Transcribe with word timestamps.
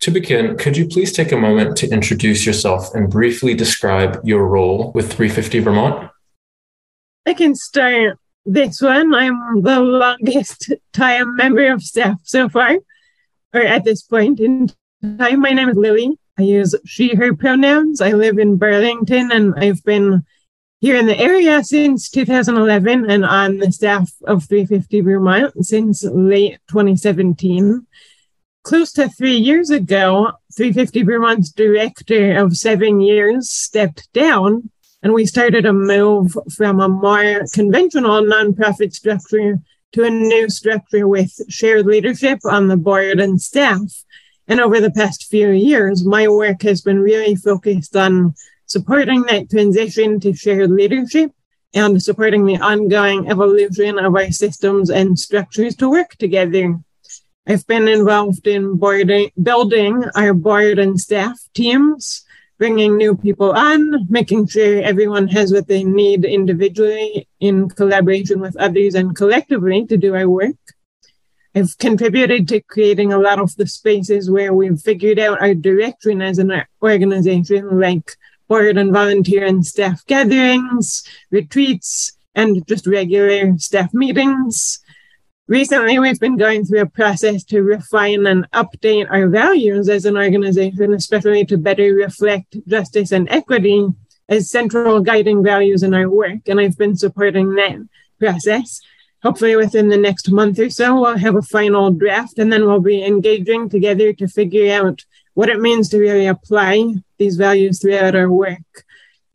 To 0.00 0.10
begin, 0.10 0.58
could 0.58 0.76
you 0.76 0.86
please 0.86 1.10
take 1.10 1.32
a 1.32 1.38
moment 1.38 1.78
to 1.78 1.88
introduce 1.88 2.44
yourself 2.44 2.94
and 2.94 3.08
briefly 3.08 3.54
describe 3.54 4.20
your 4.22 4.46
role 4.46 4.92
with 4.92 5.06
350 5.06 5.60
Vermont? 5.60 6.10
I 7.24 7.32
can 7.32 7.54
start 7.54 8.18
this 8.44 8.82
one. 8.82 9.14
I'm 9.14 9.62
the 9.62 9.80
longest 9.80 10.74
time 10.92 11.34
member 11.36 11.72
of 11.72 11.82
staff 11.82 12.20
so 12.24 12.50
far, 12.50 12.76
or 13.54 13.62
at 13.62 13.84
this 13.84 14.02
point 14.02 14.38
in 14.38 14.66
time. 15.02 15.40
My 15.40 15.52
name 15.52 15.70
is 15.70 15.78
Lily. 15.78 16.18
I 16.38 16.42
use 16.42 16.74
she, 16.84 17.14
her 17.14 17.34
pronouns. 17.34 18.02
I 18.02 18.12
live 18.12 18.38
in 18.38 18.58
Burlington 18.58 19.32
and 19.32 19.54
I've 19.56 19.82
been 19.82 20.26
here 20.80 20.96
in 20.96 21.06
the 21.06 21.18
area 21.18 21.62
since 21.62 22.08
2011 22.08 23.10
and 23.10 23.24
on 23.24 23.58
the 23.58 23.70
staff 23.70 24.10
of 24.26 24.44
350 24.44 25.02
Vermont 25.02 25.52
since 25.64 26.04
late 26.04 26.58
2017. 26.68 27.86
Close 28.62 28.92
to 28.92 29.08
three 29.08 29.36
years 29.36 29.68
ago, 29.68 30.32
350 30.56 31.02
Vermont's 31.02 31.50
director 31.50 32.38
of 32.38 32.56
seven 32.56 33.00
years 33.00 33.50
stepped 33.50 34.10
down, 34.14 34.70
and 35.02 35.12
we 35.12 35.26
started 35.26 35.66
a 35.66 35.72
move 35.72 36.36
from 36.56 36.80
a 36.80 36.88
more 36.88 37.42
conventional 37.52 38.22
nonprofit 38.22 38.94
structure 38.94 39.58
to 39.92 40.04
a 40.04 40.10
new 40.10 40.48
structure 40.48 41.06
with 41.06 41.32
shared 41.48 41.84
leadership 41.84 42.38
on 42.44 42.68
the 42.68 42.76
board 42.76 43.20
and 43.20 43.40
staff. 43.40 44.04
And 44.48 44.60
over 44.60 44.80
the 44.80 44.90
past 44.90 45.26
few 45.26 45.50
years, 45.50 46.04
my 46.04 46.26
work 46.28 46.62
has 46.62 46.80
been 46.80 47.00
really 47.00 47.34
focused 47.34 47.96
on 47.96 48.34
supporting 48.70 49.22
that 49.22 49.50
transition 49.50 50.20
to 50.20 50.32
shared 50.32 50.70
leadership 50.70 51.32
and 51.74 52.00
supporting 52.00 52.46
the 52.46 52.56
ongoing 52.58 53.28
evolution 53.28 53.98
of 53.98 54.14
our 54.14 54.30
systems 54.30 54.90
and 54.90 55.18
structures 55.18 55.74
to 55.74 55.90
work 55.90 56.10
together. 56.18 56.78
I've 57.48 57.66
been 57.66 57.88
involved 57.88 58.46
in 58.46 58.76
boarding, 58.76 59.32
building 59.42 60.04
our 60.14 60.32
board 60.32 60.78
and 60.78 61.00
staff 61.00 61.36
teams, 61.52 62.24
bringing 62.58 62.96
new 62.96 63.16
people 63.16 63.50
on, 63.50 64.06
making 64.08 64.46
sure 64.46 64.82
everyone 64.82 65.26
has 65.28 65.52
what 65.52 65.66
they 65.66 65.82
need 65.82 66.24
individually 66.24 67.26
in 67.40 67.68
collaboration 67.70 68.38
with 68.38 68.54
others 68.56 68.94
and 68.94 69.16
collectively 69.16 69.84
to 69.86 69.96
do 69.96 70.14
our 70.14 70.28
work. 70.28 70.54
I've 71.56 71.76
contributed 71.78 72.46
to 72.48 72.60
creating 72.60 73.12
a 73.12 73.18
lot 73.18 73.40
of 73.40 73.56
the 73.56 73.66
spaces 73.66 74.30
where 74.30 74.54
we've 74.54 74.80
figured 74.80 75.18
out 75.18 75.42
our 75.42 75.54
direction 75.54 76.22
as 76.22 76.38
an 76.38 76.62
organization, 76.80 77.80
like 77.80 78.16
board 78.50 78.76
and 78.76 78.92
volunteer 78.92 79.46
and 79.46 79.64
staff 79.64 80.04
gatherings, 80.06 81.04
retreats, 81.30 82.18
and 82.34 82.66
just 82.66 82.84
regular 82.84 83.56
staff 83.58 83.94
meetings. 83.94 84.80
Recently, 85.46 86.00
we've 86.00 86.18
been 86.18 86.36
going 86.36 86.64
through 86.64 86.80
a 86.80 86.86
process 86.86 87.44
to 87.44 87.62
refine 87.62 88.26
and 88.26 88.50
update 88.50 89.08
our 89.08 89.28
values 89.28 89.88
as 89.88 90.04
an 90.04 90.16
organization, 90.16 90.92
especially 90.94 91.44
to 91.44 91.56
better 91.56 91.94
reflect 91.94 92.56
justice 92.66 93.12
and 93.12 93.28
equity 93.30 93.86
as 94.28 94.50
central 94.50 95.00
guiding 95.00 95.44
values 95.44 95.84
in 95.84 95.94
our 95.94 96.10
work. 96.10 96.40
And 96.48 96.58
I've 96.58 96.76
been 96.76 96.96
supporting 96.96 97.54
that 97.54 97.78
process. 98.18 98.80
Hopefully, 99.22 99.54
within 99.54 99.90
the 99.90 99.96
next 99.96 100.28
month 100.28 100.58
or 100.58 100.70
so, 100.70 101.00
we'll 101.00 101.18
have 101.18 101.36
a 101.36 101.42
final 101.42 101.92
draft 101.92 102.36
and 102.38 102.52
then 102.52 102.66
we'll 102.66 102.80
be 102.80 103.04
engaging 103.04 103.68
together 103.68 104.12
to 104.14 104.26
figure 104.26 104.72
out 104.72 105.04
what 105.34 105.48
it 105.48 105.60
means 105.60 105.88
to 105.88 105.98
really 105.98 106.26
apply 106.26 106.94
these 107.18 107.36
values 107.36 107.80
throughout 107.80 108.14
our 108.14 108.30
work. 108.30 108.84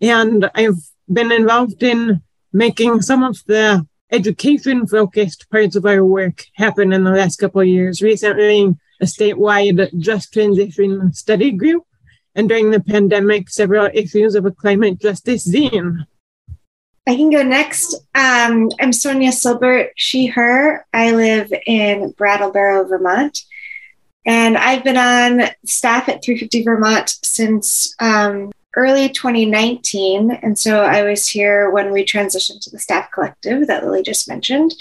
And 0.01 0.49
I've 0.53 0.81
been 1.11 1.31
involved 1.31 1.83
in 1.83 2.21
making 2.51 3.01
some 3.01 3.23
of 3.23 3.37
the 3.47 3.85
education 4.11 4.87
focused 4.87 5.49
parts 5.49 5.75
of 5.75 5.85
our 5.85 6.03
work 6.03 6.45
happen 6.53 6.93
in 6.93 7.03
the 7.03 7.11
last 7.11 7.37
couple 7.37 7.61
of 7.61 7.67
years. 7.67 8.01
Recently, 8.01 8.75
a 9.01 9.05
statewide 9.05 9.97
just 9.99 10.33
transition 10.33 11.13
study 11.13 11.51
group, 11.51 11.83
and 12.33 12.47
during 12.47 12.71
the 12.71 12.79
pandemic, 12.79 13.49
several 13.49 13.89
issues 13.93 14.35
of 14.35 14.45
a 14.45 14.51
climate 14.51 14.99
justice 14.99 15.47
zine. 15.47 16.05
I 17.07 17.15
can 17.15 17.29
go 17.29 17.43
next. 17.43 17.93
Um, 18.15 18.69
I'm 18.79 18.91
Sonia 18.91 19.31
Silbert, 19.31 19.89
she, 19.95 20.25
her. 20.27 20.85
I 20.93 21.11
live 21.11 21.53
in 21.67 22.11
Brattleboro, 22.17 22.87
Vermont. 22.87 23.39
And 24.25 24.57
I've 24.57 24.83
been 24.83 24.97
on 24.97 25.49
staff 25.65 26.09
at 26.09 26.23
350 26.23 26.63
Vermont 26.63 27.17
since 27.23 27.95
um, 27.99 28.51
early 28.75 29.09
2019. 29.09 30.31
And 30.31 30.57
so 30.57 30.81
I 30.81 31.03
was 31.03 31.27
here 31.27 31.69
when 31.69 31.91
we 31.91 32.03
transitioned 32.03 32.61
to 32.61 32.71
the 32.71 32.79
staff 32.79 33.11
collective 33.11 33.67
that 33.67 33.85
Lily 33.85 34.03
just 34.03 34.27
mentioned. 34.27 34.73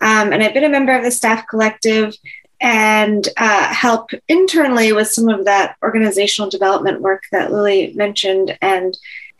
Um, 0.00 0.32
and 0.32 0.42
I've 0.42 0.54
been 0.54 0.64
a 0.64 0.68
member 0.68 0.96
of 0.96 1.04
the 1.04 1.10
staff 1.10 1.46
collective 1.46 2.16
and 2.60 3.28
uh, 3.36 3.72
help 3.72 4.10
internally 4.28 4.92
with 4.92 5.08
some 5.08 5.28
of 5.28 5.44
that 5.46 5.76
organizational 5.82 6.50
development 6.50 7.00
work 7.00 7.24
that 7.32 7.52
Lily 7.52 7.92
mentioned. 7.94 8.56
And 8.60 8.96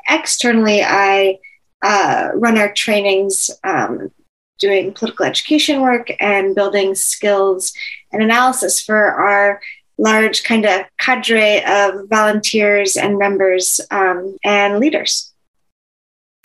externally, 0.08 0.82
I 0.82 1.38
uh, 1.82 2.30
run 2.34 2.58
our 2.58 2.72
trainings 2.72 3.50
um, 3.64 4.10
doing 4.62 4.94
political 4.94 5.26
education 5.26 5.82
work 5.82 6.12
and 6.20 6.54
building 6.54 6.94
skills 6.94 7.74
and 8.12 8.22
analysis 8.22 8.80
for 8.80 8.96
our 8.96 9.60
large 9.98 10.44
kind 10.44 10.64
of 10.64 10.82
cadre 10.98 11.62
of 11.64 12.08
volunteers 12.08 12.96
and 12.96 13.18
members 13.18 13.80
um, 13.90 14.36
and 14.44 14.78
leaders. 14.78 15.32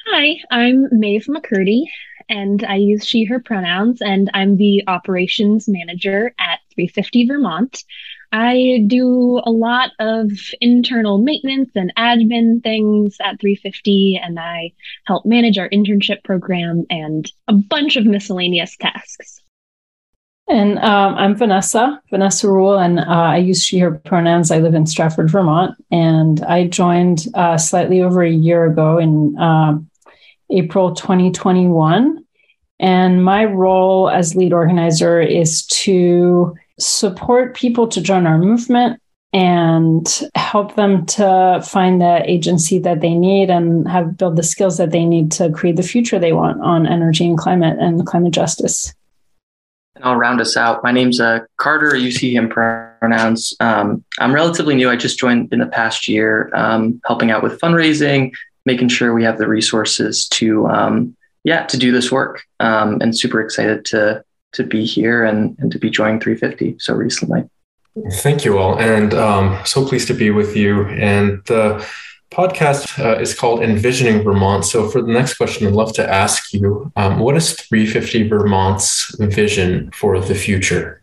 Hi, 0.07 0.37
I'm 0.49 0.87
Maeve 0.91 1.27
McCurdy, 1.27 1.83
and 2.27 2.63
I 2.63 2.77
use 2.77 3.05
she, 3.05 3.23
her 3.25 3.39
pronouns, 3.39 4.01
and 4.01 4.31
I'm 4.33 4.57
the 4.57 4.83
operations 4.87 5.67
manager 5.67 6.33
at 6.39 6.59
350 6.73 7.27
Vermont. 7.27 7.83
I 8.37 8.83
do 8.85 9.41
a 9.43 9.49
lot 9.49 9.93
of 9.97 10.29
internal 10.61 11.17
maintenance 11.17 11.71
and 11.73 11.91
admin 11.97 12.61
things 12.61 13.17
at 13.19 13.39
350, 13.41 14.21
and 14.23 14.39
I 14.39 14.73
help 15.07 15.25
manage 15.25 15.57
our 15.57 15.67
internship 15.69 16.23
program 16.23 16.85
and 16.91 17.31
a 17.47 17.53
bunch 17.53 17.95
of 17.95 18.05
miscellaneous 18.05 18.77
tasks. 18.77 19.41
And 20.47 20.77
um, 20.77 21.15
I'm 21.15 21.35
Vanessa, 21.35 21.99
Vanessa 22.11 22.47
Rule, 22.47 22.77
and 22.77 22.99
uh, 22.99 23.05
I 23.07 23.37
use 23.37 23.63
she, 23.63 23.79
her 23.79 23.91
pronouns. 24.05 24.51
I 24.51 24.59
live 24.59 24.75
in 24.75 24.85
Stratford, 24.85 25.31
Vermont, 25.31 25.75
and 25.89 26.43
I 26.43 26.67
joined 26.67 27.25
uh, 27.33 27.57
slightly 27.57 28.03
over 28.03 28.21
a 28.21 28.29
year 28.29 28.65
ago 28.65 28.99
in 28.99 29.35
uh, 29.39 29.79
April 30.51 30.93
2021. 30.93 32.23
And 32.79 33.25
my 33.25 33.45
role 33.45 34.11
as 34.11 34.35
lead 34.35 34.53
organizer 34.53 35.19
is 35.19 35.65
to 35.65 36.55
support 36.79 37.55
people 37.55 37.87
to 37.87 38.01
join 38.01 38.27
our 38.27 38.37
movement 38.37 39.01
and 39.33 40.21
help 40.35 40.75
them 40.75 41.05
to 41.05 41.61
find 41.65 42.01
the 42.01 42.21
agency 42.25 42.79
that 42.79 43.01
they 43.01 43.13
need 43.13 43.49
and 43.49 43.87
have 43.87 44.17
build 44.17 44.35
the 44.35 44.43
skills 44.43 44.77
that 44.77 44.91
they 44.91 45.05
need 45.05 45.31
to 45.31 45.51
create 45.51 45.75
the 45.75 45.83
future 45.83 46.17
they 46.17 46.33
want 46.33 46.61
on 46.61 46.87
energy 46.87 47.27
and 47.27 47.37
climate 47.37 47.77
and 47.79 48.05
climate 48.05 48.33
justice. 48.33 48.93
And 49.95 50.05
I'll 50.05 50.15
round 50.15 50.39
us 50.39 50.55
out. 50.55 50.83
My 50.83 50.91
name's 50.91 51.19
uh, 51.19 51.39
Carter, 51.57 51.95
you 51.95 52.11
see 52.11 52.33
him 52.33 52.47
pronouns. 52.49 53.53
Um, 53.59 54.03
I'm 54.19 54.33
relatively 54.33 54.75
new. 54.75 54.89
I 54.89 54.95
just 54.95 55.19
joined 55.19 55.51
in 55.51 55.59
the 55.59 55.67
past 55.67 56.07
year, 56.07 56.49
um, 56.53 57.01
helping 57.05 57.31
out 57.31 57.43
with 57.43 57.59
fundraising, 57.59 58.31
making 58.65 58.89
sure 58.89 59.13
we 59.13 59.23
have 59.23 59.39
the 59.39 59.47
resources 59.47 60.27
to, 60.29 60.67
um, 60.67 61.15
yeah, 61.43 61.65
to 61.65 61.77
do 61.77 61.91
this 61.91 62.11
work. 62.11 62.43
Um, 62.59 63.01
and 63.01 63.17
super 63.17 63.41
excited 63.41 63.85
to 63.85 64.23
to 64.53 64.63
be 64.63 64.85
here 64.85 65.23
and, 65.23 65.57
and 65.59 65.71
to 65.71 65.79
be 65.79 65.89
joining 65.89 66.19
350 66.19 66.77
so 66.79 66.93
recently. 66.93 67.49
Thank 68.11 68.45
you 68.45 68.59
all. 68.59 68.79
And 68.79 69.13
um, 69.13 69.59
so 69.65 69.85
pleased 69.85 70.07
to 70.07 70.13
be 70.13 70.29
with 70.29 70.55
you. 70.55 70.85
And 70.85 71.41
the 71.45 71.85
podcast 72.31 73.03
uh, 73.03 73.19
is 73.19 73.33
called 73.33 73.61
Envisioning 73.61 74.23
Vermont. 74.23 74.65
So 74.65 74.87
for 74.89 75.01
the 75.01 75.11
next 75.11 75.35
question, 75.35 75.67
I'd 75.67 75.73
love 75.73 75.93
to 75.93 76.07
ask 76.07 76.53
you 76.53 76.91
um, 76.95 77.19
what 77.19 77.35
is 77.35 77.53
350 77.53 78.27
Vermont's 78.27 79.15
vision 79.19 79.91
for 79.91 80.19
the 80.19 80.35
future? 80.35 81.01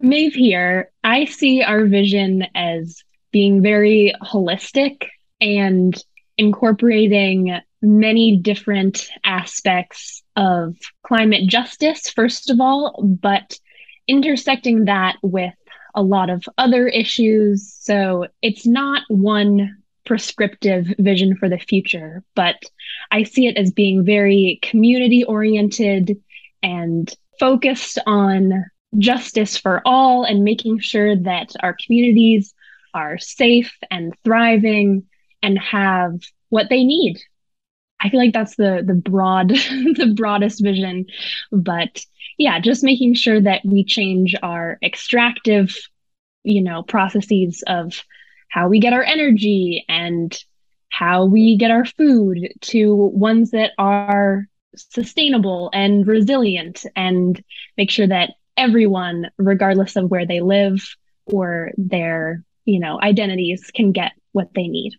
Maeve 0.00 0.34
here. 0.34 0.90
I 1.04 1.26
see 1.26 1.62
our 1.62 1.86
vision 1.86 2.46
as 2.54 3.02
being 3.30 3.62
very 3.62 4.12
holistic 4.20 5.06
and 5.40 5.96
incorporating 6.36 7.60
many 7.82 8.36
different 8.36 9.08
aspects 9.24 10.22
of 10.36 10.76
climate 11.04 11.48
justice, 11.48 12.08
first 12.08 12.50
of 12.50 12.60
all, 12.60 13.02
but 13.02 13.58
intersecting 14.06 14.86
that 14.86 15.16
with 15.22 15.54
a 15.94 16.02
lot 16.02 16.30
of 16.30 16.44
other 16.56 16.88
issues. 16.88 17.72
So 17.80 18.26
it's 18.40 18.66
not 18.66 19.02
one 19.08 19.76
prescriptive 20.04 20.86
vision 20.98 21.36
for 21.36 21.48
the 21.48 21.58
future, 21.58 22.24
but 22.34 22.56
I 23.10 23.22
see 23.24 23.46
it 23.46 23.56
as 23.56 23.70
being 23.70 24.04
very 24.04 24.58
community 24.62 25.24
oriented 25.24 26.20
and 26.62 27.12
focused 27.38 27.98
on 28.06 28.64
justice 28.98 29.56
for 29.56 29.80
all 29.84 30.24
and 30.24 30.44
making 30.44 30.80
sure 30.80 31.16
that 31.16 31.52
our 31.60 31.76
communities 31.84 32.52
are 32.94 33.18
safe 33.18 33.72
and 33.90 34.14
thriving 34.24 35.04
and 35.42 35.58
have 35.58 36.20
what 36.50 36.68
they 36.68 36.84
need. 36.84 37.18
I 38.02 38.08
feel 38.08 38.20
like 38.20 38.32
that's 38.32 38.56
the 38.56 38.82
the 38.84 38.94
broad 38.94 39.48
the 39.50 40.12
broadest 40.16 40.62
vision 40.62 41.06
but 41.50 42.04
yeah 42.38 42.58
just 42.58 42.82
making 42.82 43.14
sure 43.14 43.40
that 43.40 43.62
we 43.64 43.84
change 43.84 44.34
our 44.42 44.78
extractive 44.82 45.76
you 46.42 46.62
know 46.62 46.82
processes 46.82 47.62
of 47.66 48.02
how 48.48 48.68
we 48.68 48.80
get 48.80 48.92
our 48.92 49.02
energy 49.02 49.84
and 49.88 50.36
how 50.90 51.24
we 51.24 51.56
get 51.56 51.70
our 51.70 51.86
food 51.86 52.52
to 52.60 52.94
ones 52.94 53.52
that 53.52 53.72
are 53.78 54.46
sustainable 54.76 55.70
and 55.72 56.06
resilient 56.06 56.84
and 56.94 57.42
make 57.76 57.90
sure 57.90 58.06
that 58.06 58.34
everyone 58.56 59.30
regardless 59.38 59.96
of 59.96 60.10
where 60.10 60.26
they 60.26 60.40
live 60.40 60.94
or 61.26 61.70
their 61.76 62.44
you 62.64 62.78
know 62.78 63.00
identities 63.00 63.70
can 63.74 63.92
get 63.92 64.12
what 64.32 64.52
they 64.54 64.68
need. 64.68 64.92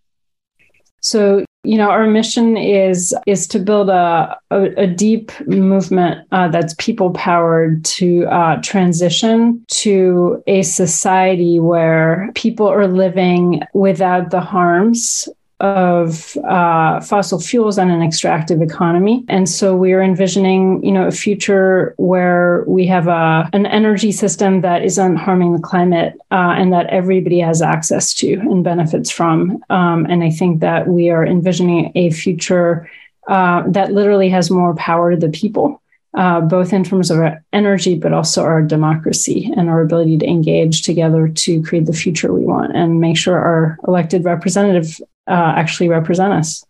So 1.00 1.44
you 1.64 1.78
know 1.78 1.90
our 1.90 2.06
mission 2.06 2.56
is 2.56 3.14
is 3.26 3.46
to 3.48 3.58
build 3.58 3.88
a 3.88 4.38
a, 4.50 4.62
a 4.82 4.86
deep 4.86 5.32
movement 5.46 6.26
uh, 6.32 6.48
that's 6.48 6.74
people 6.78 7.10
powered 7.12 7.84
to 7.84 8.26
uh, 8.26 8.60
transition 8.62 9.64
to 9.68 10.42
a 10.46 10.62
society 10.62 11.58
where 11.58 12.30
people 12.34 12.66
are 12.66 12.86
living 12.86 13.62
without 13.72 14.30
the 14.30 14.40
harms 14.40 15.28
of 15.64 16.36
uh, 16.44 17.00
fossil 17.00 17.40
fuels 17.40 17.78
and 17.78 17.90
an 17.90 18.02
extractive 18.02 18.60
economy. 18.60 19.24
And 19.30 19.48
so 19.48 19.74
we 19.74 19.94
are 19.94 20.02
envisioning, 20.02 20.84
you 20.84 20.92
know, 20.92 21.06
a 21.06 21.10
future 21.10 21.94
where 21.96 22.64
we 22.66 22.86
have 22.88 23.08
a, 23.08 23.48
an 23.54 23.64
energy 23.64 24.12
system 24.12 24.60
that 24.60 24.84
isn't 24.84 25.16
harming 25.16 25.54
the 25.54 25.62
climate 25.62 26.16
uh, 26.30 26.52
and 26.58 26.70
that 26.74 26.88
everybody 26.88 27.38
has 27.38 27.62
access 27.62 28.12
to 28.14 28.34
and 28.34 28.62
benefits 28.62 29.10
from. 29.10 29.64
Um, 29.70 30.04
and 30.04 30.22
I 30.22 30.28
think 30.28 30.60
that 30.60 30.86
we 30.86 31.08
are 31.08 31.24
envisioning 31.24 31.92
a 31.94 32.10
future 32.10 32.90
uh, 33.26 33.62
that 33.68 33.90
literally 33.90 34.28
has 34.28 34.50
more 34.50 34.74
power 34.74 35.12
to 35.12 35.16
the 35.16 35.30
people. 35.30 35.80
Uh, 36.16 36.40
both 36.40 36.72
in 36.72 36.84
terms 36.84 37.10
of 37.10 37.18
our 37.18 37.42
energy, 37.52 37.96
but 37.96 38.12
also 38.12 38.40
our 38.40 38.62
democracy 38.62 39.50
and 39.56 39.68
our 39.68 39.80
ability 39.80 40.16
to 40.16 40.24
engage 40.24 40.82
together 40.82 41.26
to 41.26 41.60
create 41.64 41.86
the 41.86 41.92
future 41.92 42.32
we 42.32 42.44
want 42.44 42.70
and 42.76 43.00
make 43.00 43.18
sure 43.18 43.36
our 43.36 43.76
elected 43.88 44.24
representative 44.24 45.00
uh, 45.26 45.54
actually 45.56 45.88
represent 45.88 46.32
us. 46.32 46.64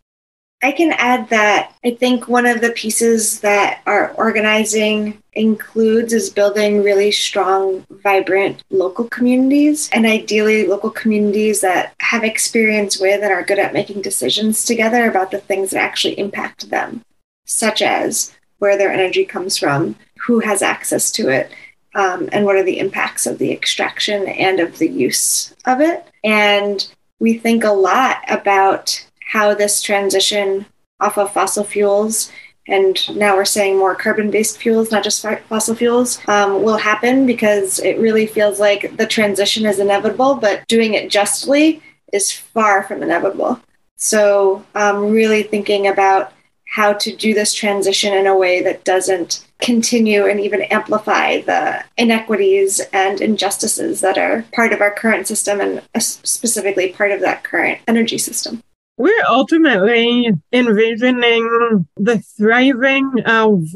I 0.62 0.72
can 0.72 0.92
add 0.92 1.28
that 1.28 1.74
I 1.84 1.90
think 1.90 2.26
one 2.26 2.46
of 2.46 2.62
the 2.62 2.70
pieces 2.70 3.40
that 3.40 3.82
our 3.86 4.12
organizing 4.12 5.22
includes 5.34 6.14
is 6.14 6.30
building 6.30 6.82
really 6.82 7.12
strong, 7.12 7.84
vibrant 7.90 8.62
local 8.70 9.06
communities, 9.08 9.90
and 9.92 10.06
ideally 10.06 10.66
local 10.66 10.88
communities 10.88 11.60
that 11.60 11.94
have 12.00 12.24
experience 12.24 12.98
with 12.98 13.22
and 13.22 13.30
are 13.30 13.42
good 13.42 13.58
at 13.58 13.74
making 13.74 14.00
decisions 14.00 14.64
together 14.64 15.06
about 15.06 15.30
the 15.30 15.38
things 15.38 15.70
that 15.70 15.82
actually 15.82 16.18
impact 16.18 16.70
them, 16.70 17.02
such 17.44 17.82
as 17.82 18.34
where 18.58 18.78
their 18.78 18.90
energy 18.90 19.26
comes 19.26 19.58
from, 19.58 19.96
who 20.18 20.40
has 20.40 20.62
access 20.62 21.10
to 21.10 21.28
it, 21.28 21.52
um, 21.94 22.30
and 22.32 22.46
what 22.46 22.56
are 22.56 22.62
the 22.62 22.78
impacts 22.78 23.26
of 23.26 23.36
the 23.36 23.52
extraction 23.52 24.26
and 24.28 24.60
of 24.60 24.78
the 24.78 24.88
use 24.88 25.54
of 25.66 25.82
it. 25.82 26.06
And 26.22 26.88
we 27.20 27.38
think 27.38 27.64
a 27.64 27.72
lot 27.72 28.18
about 28.28 29.06
how 29.30 29.54
this 29.54 29.82
transition 29.82 30.66
off 31.00 31.18
of 31.18 31.32
fossil 31.32 31.64
fuels 31.64 32.30
and 32.66 33.16
now 33.16 33.36
we're 33.36 33.44
saying 33.44 33.76
more 33.76 33.94
carbon 33.94 34.30
based 34.30 34.58
fuels, 34.58 34.90
not 34.90 35.04
just 35.04 35.24
fossil 35.48 35.74
fuels, 35.74 36.18
um, 36.28 36.62
will 36.62 36.78
happen 36.78 37.26
because 37.26 37.78
it 37.80 37.98
really 37.98 38.26
feels 38.26 38.58
like 38.58 38.96
the 38.96 39.06
transition 39.06 39.66
is 39.66 39.78
inevitable, 39.78 40.36
but 40.36 40.66
doing 40.66 40.94
it 40.94 41.10
justly 41.10 41.82
is 42.12 42.32
far 42.32 42.82
from 42.82 43.02
inevitable. 43.02 43.60
So, 43.96 44.64
um, 44.74 45.10
really 45.10 45.42
thinking 45.42 45.88
about 45.88 46.32
how 46.74 46.92
to 46.92 47.14
do 47.14 47.32
this 47.32 47.54
transition 47.54 48.12
in 48.12 48.26
a 48.26 48.36
way 48.36 48.60
that 48.60 48.82
doesn't 48.82 49.46
continue 49.60 50.26
and 50.26 50.40
even 50.40 50.60
amplify 50.62 51.40
the 51.42 51.84
inequities 51.96 52.80
and 52.92 53.20
injustices 53.20 54.00
that 54.00 54.18
are 54.18 54.44
part 54.52 54.72
of 54.72 54.80
our 54.80 54.90
current 54.90 55.28
system 55.28 55.60
and 55.60 55.80
uh, 55.94 56.00
specifically 56.00 56.92
part 56.92 57.12
of 57.12 57.20
that 57.20 57.44
current 57.44 57.78
energy 57.86 58.18
system. 58.18 58.60
We're 58.96 59.24
ultimately 59.28 60.32
envisioning 60.52 61.86
the 61.96 62.18
thriving 62.36 63.22
of 63.24 63.68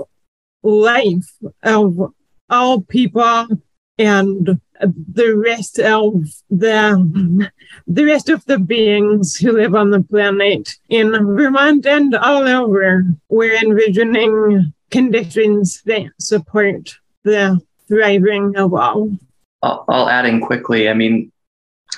life 0.65 1.31
of 1.62 2.12
all 2.50 2.81
people 2.81 3.47
and 3.97 4.61
the 4.81 5.37
rest 5.37 5.79
of 5.79 6.25
the 6.51 7.51
the 7.87 8.05
rest 8.05 8.29
of 8.29 8.45
the 8.47 8.59
beings 8.59 9.37
who 9.37 9.53
live 9.53 9.75
on 9.75 9.91
the 9.91 10.03
planet 10.03 10.77
in 10.89 11.11
Vermont 11.13 11.87
and 11.87 12.15
all 12.15 12.47
over. 12.47 13.05
We're 13.29 13.57
envisioning 13.57 14.73
conditions 14.91 15.83
that 15.83 16.11
support 16.19 16.95
the 17.25 17.61
thriving 17.89 18.57
of 18.57 18.75
all. 18.75 19.11
I'll, 19.63 19.85
I'll 19.89 20.09
add 20.09 20.27
in 20.27 20.41
quickly. 20.41 20.89
I 20.89 20.95
mean, 20.95 21.33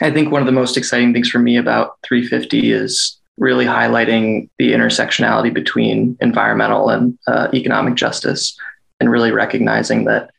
I 0.00 0.11
think 0.11 0.31
one 0.31 0.43
of 0.43 0.47
the 0.47 0.53
most 0.53 0.76
exciting 0.76 1.12
things 1.12 1.29
for 1.29 1.38
me 1.38 1.56
about 1.56 1.99
350 2.05 2.73
is 2.73 3.19
really 3.37 3.65
highlighting 3.65 4.49
the 4.59 4.73
intersectionality 4.73 5.53
between 5.53 6.17
environmental 6.21 6.91
and 6.91 7.19
uh, 7.26 7.49
economic 7.53 7.94
justice 7.94 8.56
and 9.00 9.11
really 9.11 9.33
recognizing 9.33 10.05
that 10.05 10.31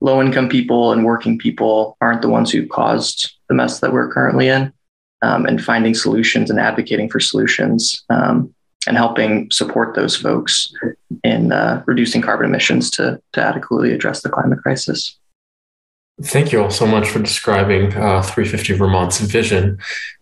low 0.00 0.20
income 0.22 0.48
people 0.48 0.92
and 0.92 1.04
working 1.04 1.38
people 1.38 1.96
aren't 2.00 2.22
the 2.22 2.28
ones 2.28 2.50
who 2.50 2.66
caused 2.66 3.32
the 3.48 3.54
mess 3.54 3.80
that 3.80 3.92
we're 3.92 4.12
currently 4.12 4.48
in 4.48 4.72
um, 5.22 5.46
and 5.46 5.62
finding 5.62 5.94
solutions 5.94 6.50
and 6.50 6.58
advocating 6.58 7.08
for 7.08 7.20
solutions 7.20 8.02
um, 8.10 8.52
and 8.86 8.96
helping 8.96 9.50
support 9.50 9.94
those 9.94 10.16
folks 10.16 10.72
in 11.22 11.52
uh, 11.52 11.82
reducing 11.86 12.22
carbon 12.22 12.46
emissions 12.46 12.90
to, 12.90 13.20
to 13.32 13.42
adequately 13.42 13.92
address 13.92 14.22
the 14.22 14.30
climate 14.30 14.60
crisis. 14.62 15.18
Thank 16.22 16.52
you 16.52 16.62
all 16.62 16.70
so 16.70 16.86
much 16.86 17.08
for 17.08 17.18
describing 17.18 17.94
uh, 17.94 18.22
350 18.22 18.74
Vermont's 18.74 19.20
vision. 19.20 19.78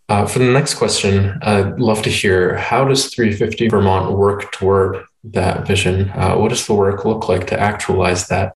Uh, 0.08 0.26
for 0.26 0.38
the 0.38 0.50
next 0.50 0.74
question, 0.74 1.38
I'd 1.42 1.80
love 1.80 2.02
to 2.02 2.10
hear 2.10 2.56
how 2.56 2.84
does 2.84 3.12
350 3.12 3.68
Vermont 3.68 4.16
work 4.16 4.50
toward 4.52 5.04
that 5.24 5.66
vision? 5.66 6.10
Uh, 6.10 6.36
what 6.36 6.48
does 6.48 6.66
the 6.66 6.74
work 6.74 7.04
look 7.04 7.28
like 7.28 7.46
to 7.48 7.60
actualize 7.60 8.28
that? 8.28 8.54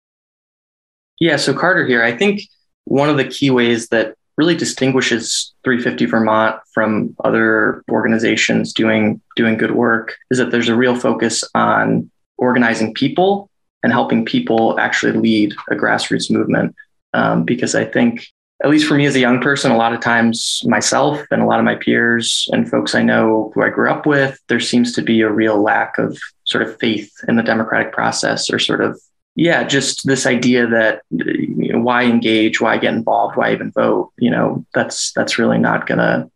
Yeah, 1.23 1.37
so 1.37 1.55
Carter 1.55 1.87
here, 1.87 2.03
I 2.03 2.17
think 2.17 2.41
one 2.83 3.09
of 3.09 3.17
the 3.17 3.25
key 3.25 3.49
ways 3.49 3.87
that 3.91 4.17
really 4.37 4.57
distinguishes 4.57 5.55
350 5.63 6.07
Vermont 6.07 6.57
from 6.75 7.15
other 7.23 7.85
organizations 7.89 8.73
doing 8.73 9.21
doing 9.37 9.57
good 9.57 9.71
work 9.71 10.17
is 10.33 10.39
that 10.39 10.51
there's 10.51 10.69
a 10.69 10.75
real 10.75 10.97
focus 10.97 11.45
on 11.55 12.11
organizing 12.39 12.93
people 12.93 13.49
and 13.85 13.93
helping 13.93 14.25
people 14.25 14.81
actually 14.81 15.13
lead 15.13 15.55
a 15.71 15.77
grassroots 15.77 16.29
movement. 16.29 16.75
Um, 17.15 17.45
because 17.45 17.77
I 17.77 17.85
think, 17.85 18.27
at 18.65 18.71
least 18.71 18.89
for 18.89 18.95
me 18.95 19.07
as 19.07 19.15
a 19.15 19.21
young 19.21 19.41
person, 19.41 19.71
a 19.71 19.77
lot 19.77 19.95
of 19.95 20.01
times 20.01 20.63
myself 20.65 21.25
and 21.31 21.41
a 21.41 21.47
lot 21.47 21.61
of 21.61 21.65
my 21.65 21.77
peers 21.77 22.49
and 22.51 22.69
folks 22.69 22.97
I 22.97 23.03
know 23.03 23.53
who 23.55 23.63
I 23.63 23.69
grew 23.69 23.89
up 23.89 24.07
with, 24.07 24.41
there 24.49 24.59
seems 24.59 24.93
to 24.95 25.03
be 25.03 25.21
a 25.21 25.31
real 25.31 25.63
lack 25.63 25.99
of 25.99 26.19
sort 26.47 26.67
of 26.67 26.81
faith 26.81 27.13
in 27.29 27.37
the 27.37 27.45
democratic 27.45 27.93
process 27.93 28.51
or 28.53 28.59
sort 28.59 28.81
of 28.81 29.01
yeah, 29.35 29.65
just 29.65 30.07
this 30.07 30.27
idea 30.27 30.67
that 30.67 31.03
you 31.11 31.73
know, 31.73 31.81
why 31.81 32.05
engage, 32.05 32.61
why 32.61 32.77
get 32.77 32.95
involved, 32.95 33.37
why 33.37 33.53
even 33.53 33.73
vote. 33.73 34.13
You 34.19 34.31
know, 34.31 34.67
that's 34.75 35.13
that's 35.13 35.39
really 35.39 35.59
not 35.59 35.87
going 35.87 35.99
to 35.99 36.31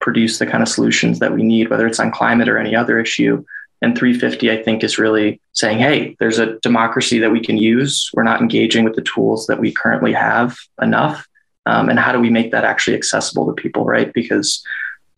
produce 0.00 0.38
the 0.38 0.46
kind 0.46 0.62
of 0.62 0.68
solutions 0.68 1.18
that 1.18 1.34
we 1.34 1.42
need, 1.42 1.68
whether 1.68 1.86
it's 1.86 2.00
on 2.00 2.12
climate 2.12 2.48
or 2.48 2.58
any 2.58 2.74
other 2.74 2.98
issue. 3.00 3.44
And 3.82 3.96
350, 3.96 4.50
I 4.50 4.62
think, 4.62 4.84
is 4.84 4.98
really 4.98 5.40
saying, 5.52 5.78
hey, 5.78 6.14
there's 6.20 6.38
a 6.38 6.58
democracy 6.60 7.18
that 7.18 7.32
we 7.32 7.40
can 7.40 7.56
use. 7.56 8.10
We're 8.12 8.22
not 8.22 8.40
engaging 8.40 8.84
with 8.84 8.94
the 8.94 9.02
tools 9.02 9.46
that 9.46 9.58
we 9.58 9.72
currently 9.72 10.12
have 10.12 10.56
enough. 10.82 11.26
Um, 11.66 11.88
and 11.88 11.98
how 11.98 12.12
do 12.12 12.20
we 12.20 12.30
make 12.30 12.52
that 12.52 12.64
actually 12.64 12.96
accessible 12.96 13.46
to 13.46 13.60
people, 13.60 13.84
right? 13.84 14.12
Because 14.12 14.62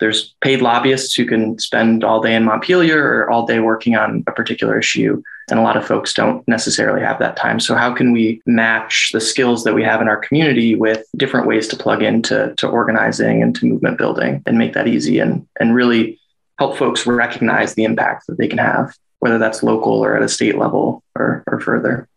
there's 0.00 0.34
paid 0.40 0.62
lobbyists 0.62 1.14
who 1.14 1.26
can 1.26 1.58
spend 1.58 2.04
all 2.04 2.20
day 2.20 2.34
in 2.34 2.44
Montpelier 2.44 3.04
or 3.04 3.30
all 3.30 3.46
day 3.46 3.58
working 3.58 3.96
on 3.96 4.24
a 4.26 4.32
particular 4.32 4.78
issue 4.78 5.22
and 5.50 5.58
a 5.58 5.62
lot 5.62 5.76
of 5.76 5.86
folks 5.86 6.14
don't 6.14 6.46
necessarily 6.46 7.02
have 7.02 7.18
that 7.18 7.36
time. 7.36 7.60
So 7.60 7.74
how 7.74 7.92
can 7.92 8.12
we 8.12 8.40
match 8.46 9.10
the 9.12 9.20
skills 9.20 9.64
that 9.64 9.74
we 9.74 9.82
have 9.82 10.00
in 10.00 10.08
our 10.08 10.16
community 10.16 10.74
with 10.74 11.04
different 11.16 11.46
ways 11.46 11.68
to 11.68 11.76
plug 11.76 12.02
into 12.02 12.54
to 12.56 12.68
organizing 12.68 13.42
and 13.42 13.54
to 13.56 13.66
movement 13.66 13.98
building 13.98 14.42
and 14.46 14.58
make 14.58 14.74
that 14.74 14.88
easy 14.88 15.18
and 15.18 15.46
and 15.60 15.74
really 15.74 16.20
help 16.58 16.76
folks 16.76 17.06
recognize 17.06 17.74
the 17.74 17.84
impact 17.84 18.26
that 18.28 18.38
they 18.38 18.46
can 18.46 18.58
have, 18.58 18.96
whether 19.18 19.38
that's 19.38 19.62
local 19.62 20.04
or 20.04 20.16
at 20.16 20.22
a 20.22 20.28
state 20.28 20.56
level 20.56 21.02
or, 21.16 21.42
or 21.46 21.60
further. 21.60 22.08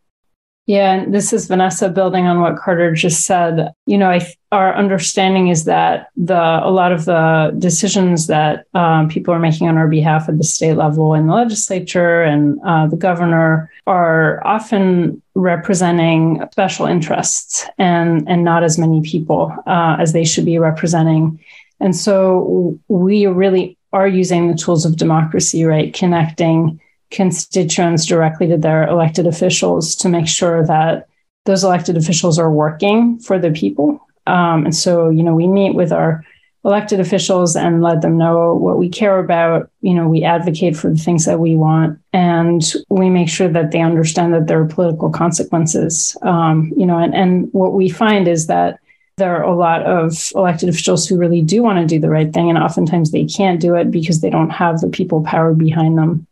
Yeah, 0.67 0.93
and 0.93 1.13
this 1.13 1.31
is 1.31 1.45
Vanessa 1.45 1.89
building 1.89 2.25
on 2.25 2.41
what 2.41 2.57
Carter 2.57 2.91
just 2.91 3.25
said. 3.25 3.71
You 3.85 3.99
know, 3.99 4.19
our 4.51 4.75
understanding 4.75 5.49
is 5.49 5.65
that 5.65 6.07
the 6.17 6.33
a 6.63 6.71
lot 6.71 6.91
of 6.91 7.05
the 7.05 7.55
decisions 7.59 8.25
that 8.27 8.65
um, 8.73 9.07
people 9.07 9.31
are 9.31 9.39
making 9.39 9.67
on 9.67 9.77
our 9.77 9.87
behalf 9.87 10.27
at 10.27 10.39
the 10.39 10.43
state 10.43 10.73
level 10.73 11.13
and 11.13 11.29
the 11.29 11.33
legislature 11.33 12.23
and 12.23 12.59
uh, 12.65 12.87
the 12.87 12.97
governor 12.97 13.69
are 13.85 14.41
often 14.43 15.21
representing 15.35 16.41
special 16.51 16.87
interests 16.87 17.65
and 17.77 18.27
and 18.27 18.43
not 18.43 18.63
as 18.63 18.79
many 18.79 19.01
people 19.01 19.55
uh, 19.67 19.97
as 19.99 20.13
they 20.13 20.25
should 20.25 20.45
be 20.45 20.57
representing. 20.57 21.39
And 21.79 21.95
so 21.95 22.79
we 22.87 23.27
really 23.27 23.77
are 23.93 24.07
using 24.07 24.49
the 24.49 24.57
tools 24.57 24.83
of 24.83 24.97
democracy, 24.97 25.63
right? 25.63 25.93
Connecting 25.93 26.79
constituents 27.11 28.05
directly 28.05 28.47
to 28.47 28.57
their 28.57 28.87
elected 28.87 29.27
officials 29.27 29.95
to 29.95 30.09
make 30.09 30.27
sure 30.27 30.65
that 30.65 31.07
those 31.45 31.63
elected 31.63 31.97
officials 31.97 32.39
are 32.39 32.51
working 32.51 33.19
for 33.19 33.37
the 33.37 33.51
people. 33.51 33.99
Um, 34.27 34.65
and 34.65 34.75
so, 34.75 35.09
you 35.09 35.23
know, 35.23 35.35
we 35.35 35.47
meet 35.47 35.75
with 35.75 35.91
our 35.91 36.25
elected 36.63 36.99
officials 36.99 37.55
and 37.55 37.83
let 37.83 38.01
them 38.01 38.17
know 38.17 38.55
what 38.55 38.79
we 38.79 38.89
care 38.89 39.19
about. 39.19 39.69
You 39.81 39.93
know, 39.93 40.09
we 40.09 40.23
advocate 40.23 40.75
for 40.75 40.89
the 40.89 40.97
things 40.97 41.25
that 41.25 41.39
we 41.39 41.55
want, 41.55 41.99
and 42.11 42.63
we 42.89 43.11
make 43.11 43.29
sure 43.29 43.47
that 43.47 43.71
they 43.71 43.81
understand 43.81 44.33
that 44.33 44.47
there 44.47 44.59
are 44.59 44.65
political 44.65 45.11
consequences. 45.11 46.17
Um, 46.23 46.73
you 46.75 46.87
know, 46.87 46.97
and, 46.97 47.13
and 47.13 47.53
what 47.53 47.73
we 47.73 47.87
find 47.87 48.27
is 48.27 48.47
that 48.47 48.79
there 49.17 49.37
are 49.37 49.43
a 49.43 49.55
lot 49.55 49.83
of 49.83 50.31
elected 50.35 50.67
officials 50.67 51.07
who 51.07 51.17
really 51.17 51.41
do 51.41 51.61
want 51.61 51.79
to 51.79 51.85
do 51.85 52.01
the 52.01 52.09
right 52.09 52.33
thing, 52.33 52.49
and 52.49 52.57
oftentimes 52.57 53.11
they 53.11 53.25
can't 53.25 53.61
do 53.61 53.75
it 53.75 53.91
because 53.91 54.21
they 54.21 54.31
don't 54.31 54.49
have 54.49 54.81
the 54.81 54.89
people 54.89 55.23
power 55.23 55.53
behind 55.53 55.99
them. 55.99 56.25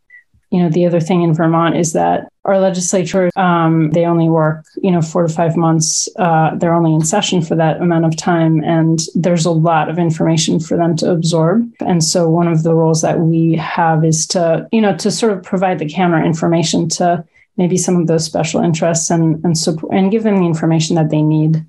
You 0.54 0.62
know, 0.62 0.68
the 0.68 0.86
other 0.86 1.00
thing 1.00 1.22
in 1.22 1.34
Vermont 1.34 1.76
is 1.76 1.94
that 1.94 2.28
our 2.44 2.60
legislature, 2.60 3.28
um, 3.34 3.90
they 3.90 4.04
only 4.06 4.28
work, 4.28 4.64
you 4.76 4.92
know, 4.92 5.02
four 5.02 5.26
to 5.26 5.28
five 5.28 5.56
months. 5.56 6.08
Uh, 6.16 6.54
they're 6.54 6.76
only 6.76 6.94
in 6.94 7.04
session 7.04 7.42
for 7.42 7.56
that 7.56 7.82
amount 7.82 8.04
of 8.04 8.16
time. 8.16 8.62
And 8.62 9.00
there's 9.16 9.46
a 9.46 9.50
lot 9.50 9.88
of 9.88 9.98
information 9.98 10.60
for 10.60 10.76
them 10.76 10.94
to 10.98 11.10
absorb. 11.10 11.68
And 11.80 12.04
so 12.04 12.28
one 12.28 12.46
of 12.46 12.62
the 12.62 12.72
roles 12.72 13.02
that 13.02 13.18
we 13.18 13.56
have 13.56 14.04
is 14.04 14.28
to, 14.28 14.68
you 14.70 14.80
know, 14.80 14.96
to 14.98 15.10
sort 15.10 15.32
of 15.32 15.42
provide 15.42 15.80
the 15.80 15.90
counter 15.92 16.24
information 16.24 16.88
to 16.90 17.24
maybe 17.56 17.76
some 17.76 17.96
of 17.96 18.06
those 18.06 18.24
special 18.24 18.60
interests 18.60 19.10
and, 19.10 19.44
and, 19.44 19.58
support, 19.58 19.92
and 19.92 20.12
give 20.12 20.22
them 20.22 20.36
the 20.36 20.46
information 20.46 20.94
that 20.94 21.10
they 21.10 21.22
need 21.22 21.66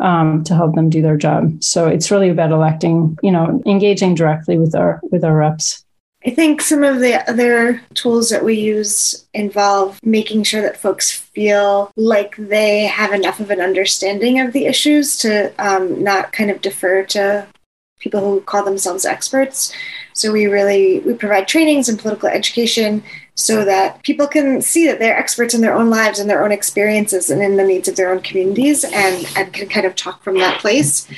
um, 0.00 0.42
to 0.44 0.54
help 0.54 0.74
them 0.74 0.88
do 0.88 1.02
their 1.02 1.18
job. 1.18 1.62
So 1.62 1.86
it's 1.86 2.10
really 2.10 2.30
about 2.30 2.50
electing, 2.50 3.18
you 3.22 3.30
know, 3.30 3.62
engaging 3.66 4.14
directly 4.14 4.56
with 4.56 4.74
our 4.74 5.02
with 5.10 5.22
our 5.22 5.36
reps. 5.36 5.84
I 6.24 6.30
think 6.30 6.60
some 6.60 6.84
of 6.84 7.00
the 7.00 7.28
other 7.28 7.82
tools 7.94 8.30
that 8.30 8.44
we 8.44 8.54
use 8.54 9.26
involve 9.34 9.98
making 10.04 10.44
sure 10.44 10.62
that 10.62 10.76
folks 10.76 11.10
feel 11.10 11.90
like 11.96 12.36
they 12.36 12.86
have 12.86 13.12
enough 13.12 13.40
of 13.40 13.50
an 13.50 13.60
understanding 13.60 14.38
of 14.38 14.52
the 14.52 14.66
issues 14.66 15.16
to 15.18 15.52
um, 15.58 16.02
not 16.02 16.32
kind 16.32 16.50
of 16.50 16.60
defer 16.60 17.02
to 17.06 17.46
people 17.98 18.20
who 18.20 18.40
call 18.40 18.64
themselves 18.64 19.04
experts. 19.04 19.72
So 20.12 20.32
we 20.32 20.46
really 20.46 21.00
we 21.00 21.14
provide 21.14 21.48
trainings 21.48 21.88
and 21.88 21.98
political 21.98 22.28
education 22.28 23.02
so 23.34 23.64
that 23.64 24.02
people 24.02 24.26
can 24.26 24.60
see 24.60 24.86
that 24.86 24.98
they're 24.98 25.16
experts 25.16 25.54
in 25.54 25.60
their 25.60 25.74
own 25.74 25.88
lives 25.88 26.18
and 26.18 26.28
their 26.28 26.44
own 26.44 26.52
experiences 26.52 27.30
and 27.30 27.42
in 27.42 27.56
the 27.56 27.64
needs 27.64 27.88
of 27.88 27.96
their 27.96 28.12
own 28.12 28.20
communities 28.20 28.84
and, 28.84 29.26
and 29.36 29.52
can 29.52 29.68
kind 29.68 29.86
of 29.86 29.96
talk 29.96 30.22
from 30.22 30.38
that 30.38 30.60
place. 30.60 31.08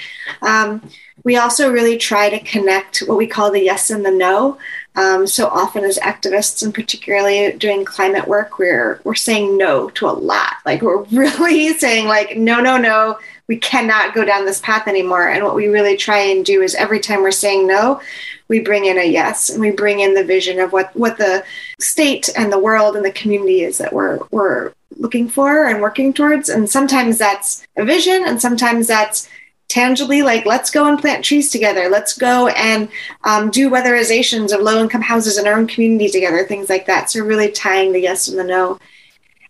Um, 0.43 0.89
we 1.25 1.37
also 1.37 1.73
really 1.73 1.97
try 1.97 2.31
to 2.31 2.39
connect 2.41 2.99
what 2.99 3.19
we 3.19 3.27
call 3.27 3.51
the 3.51 3.65
yes 3.65 3.91
and 3.91 4.05
the 4.05 4.11
no. 4.11 4.59
Um, 4.97 5.27
so 5.27 5.49
often 5.49 5.83
as 5.85 5.99
activists 5.99 6.63
and 6.63 6.73
particularly 6.73 7.53
doing 7.59 7.85
climate 7.85 8.29
work, 8.29 8.59
we're 8.59 9.01
we're 9.05 9.15
saying 9.15 9.59
no 9.59 9.91
to 9.91 10.07
a 10.07 10.13
lot. 10.13 10.55
Like 10.65 10.83
we're 10.83 11.03
really 11.13 11.73
saying 11.75 12.07
like 12.07 12.37
no, 12.37 12.61
no, 12.61 12.77
no, 12.77 13.19
we 13.49 13.57
cannot 13.57 14.15
go 14.15 14.25
down 14.25 14.45
this 14.45 14.61
path 14.61 14.87
anymore. 14.87 15.29
And 15.29 15.45
what 15.45 15.57
we 15.57 15.67
really 15.67 15.97
try 15.97 16.19
and 16.19 16.45
do 16.45 16.63
is 16.63 16.75
every 16.75 17.01
time 17.01 17.23
we're 17.23 17.33
saying 17.33 17.67
no, 17.67 18.01
we 18.49 18.61
bring 18.61 18.85
in 18.85 18.99
a 18.99 19.05
yes 19.05 19.51
and 19.51 19.61
we 19.61 19.71
bring 19.71 20.01
in 20.01 20.15
the 20.15 20.25
vision 20.25 20.61
of 20.61 20.73
what 20.73 20.95
what 20.95 21.19
the 21.19 21.45
state 21.81 22.29
and 22.37 22.53
the 22.53 22.59
world 22.59 22.95
and 22.95 23.05
the 23.05 23.13
community 23.13 23.63
is 23.63 23.79
that 23.79 23.93
we're 23.93 24.21
we're 24.31 24.73
looking 24.97 25.29
for 25.29 25.67
and 25.67 25.81
working 25.81 26.13
towards 26.13 26.49
and 26.49 26.71
sometimes 26.71 27.19
that's 27.19 27.67
a 27.77 27.85
vision 27.85 28.23
and 28.27 28.41
sometimes 28.41 28.87
that's 28.87 29.29
tangibly 29.69 30.23
like 30.23 30.47
let's 30.47 30.71
go 30.71 30.87
and 30.87 30.99
plant 30.99 31.25
trees 31.25 31.51
together. 31.51 31.89
Let's 31.89 32.17
go 32.17 32.49
and 32.49 32.89
um, 33.25 33.51
do 33.51 33.71
weatherizations 33.71 34.55
of 34.55 34.61
low 34.61 34.81
income 34.83 35.03
houses 35.03 35.39
in 35.39 35.47
our 35.47 35.55
own 35.55 35.67
community 35.67 36.09
together 36.09 36.45
things 36.45 36.69
like 36.69 36.87
that. 36.87 37.11
So 37.11 37.25
really 37.25 37.51
tying 37.51 37.93
the 37.93 38.01
yes 38.01 38.29
and 38.29 38.39
the 38.39 38.45
no. 38.45 38.79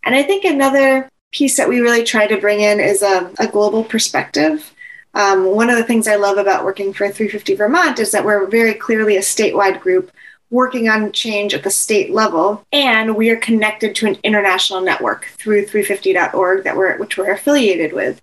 And 0.06 0.14
i 0.14 0.22
think 0.22 0.44
another 0.44 1.08
piece 1.34 1.56
that 1.56 1.68
we 1.68 1.80
really 1.80 2.04
try 2.04 2.26
to 2.26 2.40
bring 2.40 2.60
in 2.60 2.78
is 2.80 3.02
a, 3.02 3.30
a 3.38 3.48
global 3.48 3.82
perspective. 3.82 4.72
Um, 5.14 5.46
one 5.46 5.68
of 5.70 5.76
the 5.76 5.84
things 5.84 6.08
I 6.08 6.16
love 6.16 6.38
about 6.38 6.64
working 6.64 6.92
for 6.92 7.08
350 7.08 7.54
Vermont 7.54 7.98
is 7.98 8.10
that 8.12 8.24
we're 8.24 8.46
very 8.46 8.74
clearly 8.74 9.16
a 9.16 9.20
statewide 9.20 9.80
group 9.80 10.10
working 10.50 10.88
on 10.88 11.10
change 11.12 11.52
at 11.54 11.64
the 11.64 11.70
state 11.70 12.12
level, 12.12 12.64
and 12.72 13.16
we 13.16 13.30
are 13.30 13.36
connected 13.36 13.94
to 13.96 14.06
an 14.06 14.16
international 14.22 14.80
network 14.80 15.26
through 15.36 15.66
350.org 15.66 16.64
that 16.64 16.76
we're 16.76 16.96
which 16.98 17.16
we're 17.16 17.32
affiliated 17.32 17.92
with. 17.92 18.22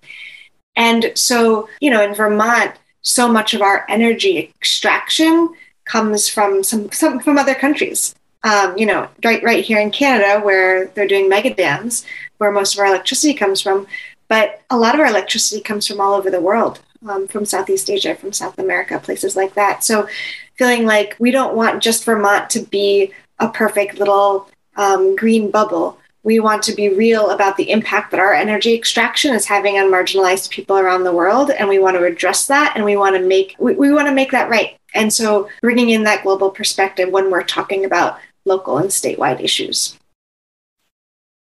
And 0.76 1.12
so, 1.16 1.68
you 1.80 1.92
know, 1.92 2.04
in 2.04 2.14
Vermont, 2.14 2.74
so 3.02 3.28
much 3.28 3.54
of 3.54 3.62
our 3.62 3.86
energy 3.90 4.38
extraction 4.38 5.54
comes 5.86 6.30
from 6.30 6.64
some, 6.64 6.92
some 6.92 7.20
from 7.20 7.38
other 7.38 7.56
countries. 7.56 8.16
Um, 8.44 8.76
you 8.76 8.88
know, 8.88 9.08
right 9.24 9.44
right 9.44 9.64
here 9.64 9.80
in 9.80 9.92
Canada, 9.92 10.44
where 10.44 10.88
they're 10.88 11.08
doing 11.08 11.30
mega 11.30 11.54
dams, 11.54 12.06
where 12.40 12.52
most 12.52 12.74
of 12.74 12.80
our 12.80 12.88
electricity 12.88 13.36
comes 13.36 13.62
from, 13.62 13.86
but 14.28 14.62
a 14.72 14.78
lot 14.78 14.96
of 14.96 15.02
our 15.02 15.08
electricity 15.08 15.62
comes 15.62 15.86
from 15.86 16.02
all 16.02 16.16
over 16.16 16.32
the 16.32 16.42
world, 16.42 16.80
um, 17.08 17.28
from 17.28 17.46
Southeast 17.46 17.88
Asia, 17.88 18.16
from 18.16 18.34
South 18.34 18.58
America, 18.58 18.98
places 18.98 19.36
like 19.36 19.54
that. 19.54 19.84
So 19.84 20.08
feeling 20.56 20.86
like 20.86 21.16
we 21.20 21.30
don't 21.30 21.56
want 21.56 21.84
just 21.84 22.04
Vermont 22.04 22.50
to 22.52 22.62
be 22.62 23.14
a 23.38 23.50
perfect 23.50 24.00
little 24.00 24.48
um, 24.76 25.16
green 25.16 25.52
bubble. 25.52 26.00
We 26.24 26.40
want 26.40 26.62
to 26.64 26.76
be 26.76 26.90
real 26.90 27.32
about 27.32 27.58
the 27.58 27.72
impact 27.72 28.12
that 28.12 28.20
our 28.20 28.34
energy 28.34 28.74
extraction 28.76 29.34
is 29.34 29.48
having 29.48 29.78
on 29.78 29.92
marginalized 29.92 30.50
people 30.52 30.78
around 30.78 31.04
the 31.04 31.12
world, 31.12 31.50
and 31.52 31.68
we 31.68 31.80
want 31.80 31.98
to 31.98 32.06
address 32.06 32.48
that, 32.48 32.74
and 32.76 32.86
we 32.86 32.96
want 32.96 33.16
to 33.16 33.22
make 33.22 33.56
we, 33.58 33.74
we 33.74 33.92
want 33.92 34.08
to 34.08 34.14
make 34.14 34.32
that 34.32 34.50
right. 34.50 34.78
And 34.94 35.12
so, 35.12 35.50
bringing 35.62 35.90
in 35.90 36.04
that 36.04 36.24
global 36.24 36.52
perspective 36.52 37.10
when 37.10 37.32
we're 37.32 37.44
talking 37.44 37.86
about 37.86 38.20
local 38.46 38.78
and 38.78 38.90
statewide 38.90 39.42
issues. 39.42 39.98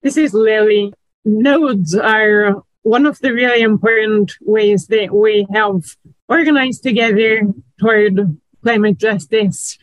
This 0.02 0.16
is 0.16 0.32
Lily. 0.32 0.92
Nodes 1.24 1.94
are 1.94 2.62
one 2.82 3.04
of 3.04 3.18
the 3.18 3.32
really 3.32 3.62
important 3.62 4.32
ways 4.40 4.86
that 4.86 5.12
we 5.12 5.46
have 5.52 5.82
organized 6.28 6.82
together 6.82 7.42
toward 7.80 8.38
climate 8.62 8.98
justice, 8.98 9.78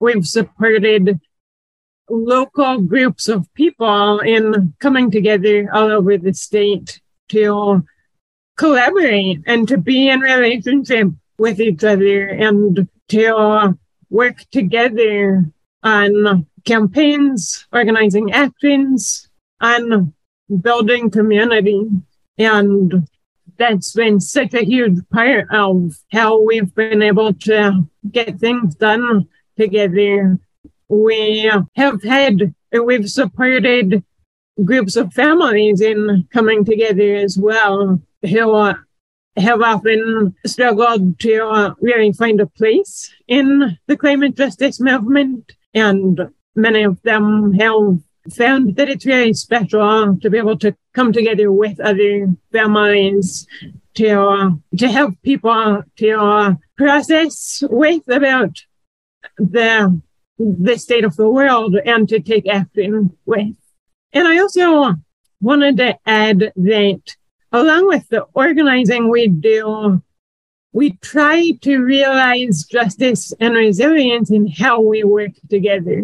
we've 0.00 0.26
supported 0.26 1.20
local 2.08 2.80
groups 2.80 3.28
of 3.28 3.52
people 3.54 4.20
in 4.20 4.74
coming 4.78 5.10
together 5.10 5.68
all 5.72 5.90
over 5.90 6.16
the 6.16 6.32
state 6.32 7.00
to 7.28 7.84
collaborate 8.56 9.40
and 9.46 9.68
to 9.68 9.78
be 9.78 10.08
in 10.08 10.20
relationship 10.20 11.08
with 11.38 11.60
each 11.60 11.84
other 11.84 12.28
and 12.28 12.88
to 13.08 13.78
work 14.10 14.44
together 14.50 15.44
on 15.82 16.46
campaigns, 16.64 17.66
organizing 17.72 18.32
actions, 18.32 19.28
on 19.60 20.12
building 20.60 21.10
community. 21.10 21.88
And 22.36 23.08
that's 23.56 23.92
been 23.92 24.20
such 24.20 24.54
a 24.54 24.64
huge 24.64 24.98
part 25.10 25.46
of 25.50 25.96
how 26.12 26.40
we've 26.40 26.74
been 26.74 27.02
able 27.02 27.34
to 27.34 27.88
get 28.10 28.38
things 28.38 28.74
done 28.74 29.28
together. 29.56 30.38
We 30.88 31.50
have 31.76 32.02
had, 32.02 32.54
we've 32.72 33.10
supported 33.10 34.04
groups 34.64 34.96
of 34.96 35.12
families 35.12 35.80
in 35.80 36.26
coming 36.32 36.64
together 36.64 37.16
as 37.16 37.38
well 37.38 38.00
who 38.22 38.74
have 39.36 39.62
often 39.62 40.34
struggled 40.46 41.20
to 41.20 41.74
really 41.80 42.12
find 42.12 42.40
a 42.40 42.46
place 42.46 43.12
in 43.28 43.78
the 43.86 43.96
climate 43.96 44.34
justice 44.34 44.80
movement. 44.80 45.52
And 45.74 46.20
many 46.56 46.82
of 46.82 47.00
them 47.02 47.52
have 47.54 48.00
found 48.32 48.76
that 48.76 48.88
it's 48.88 49.04
very 49.04 49.32
special 49.32 50.18
to 50.20 50.30
be 50.30 50.38
able 50.38 50.58
to 50.58 50.74
come 50.92 51.12
together 51.12 51.52
with 51.52 51.78
other 51.80 52.26
families 52.52 53.46
to 53.94 54.20
uh, 54.20 54.50
to 54.76 54.88
help 54.88 55.14
people 55.22 55.82
to 55.96 56.10
uh, 56.12 56.54
process 56.76 57.62
with 57.70 58.06
about 58.08 58.64
the 59.38 60.00
the 60.38 60.76
state 60.78 61.04
of 61.04 61.16
the 61.16 61.28
world 61.28 61.76
and 61.84 62.08
to 62.08 62.20
take 62.20 62.48
action 62.48 63.16
with. 63.26 63.56
And 64.12 64.26
I 64.26 64.38
also 64.38 64.94
wanted 65.40 65.76
to 65.78 65.98
add 66.06 66.52
that 66.56 67.16
along 67.52 67.86
with 67.88 68.08
the 68.08 68.22
organizing 68.34 69.08
we 69.08 69.28
do, 69.28 70.02
we 70.72 70.92
try 70.98 71.52
to 71.62 71.78
realize 71.78 72.64
justice 72.64 73.32
and 73.40 73.54
resilience 73.54 74.30
in 74.30 74.46
how 74.46 74.80
we 74.80 75.02
work 75.02 75.32
together. 75.48 76.02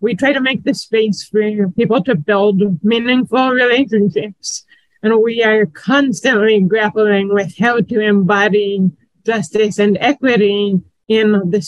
We 0.00 0.14
try 0.14 0.32
to 0.32 0.40
make 0.40 0.62
the 0.62 0.74
space 0.74 1.24
for 1.24 1.68
people 1.70 2.02
to 2.04 2.14
build 2.14 2.82
meaningful 2.84 3.50
relationships. 3.50 4.64
And 5.02 5.22
we 5.22 5.42
are 5.42 5.66
constantly 5.66 6.60
grappling 6.60 7.34
with 7.34 7.58
how 7.58 7.80
to 7.80 8.00
embody 8.00 8.90
justice 9.26 9.78
and 9.78 9.98
equity 10.00 10.80
in 11.08 11.50
the 11.50 11.60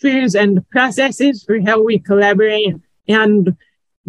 structures 0.00 0.34
and 0.34 0.68
processes 0.70 1.44
for 1.44 1.60
how 1.60 1.82
we 1.82 1.98
collaborate 1.98 2.74
and 3.08 3.56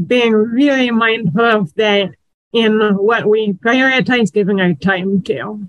being 0.07 0.33
really 0.33 0.91
mindful 0.91 1.45
of 1.45 1.73
that 1.75 2.11
in 2.53 2.79
what 2.95 3.25
we 3.27 3.53
prioritize 3.53 4.31
giving 4.31 4.61
our 4.61 4.73
time 4.73 5.21
to. 5.23 5.67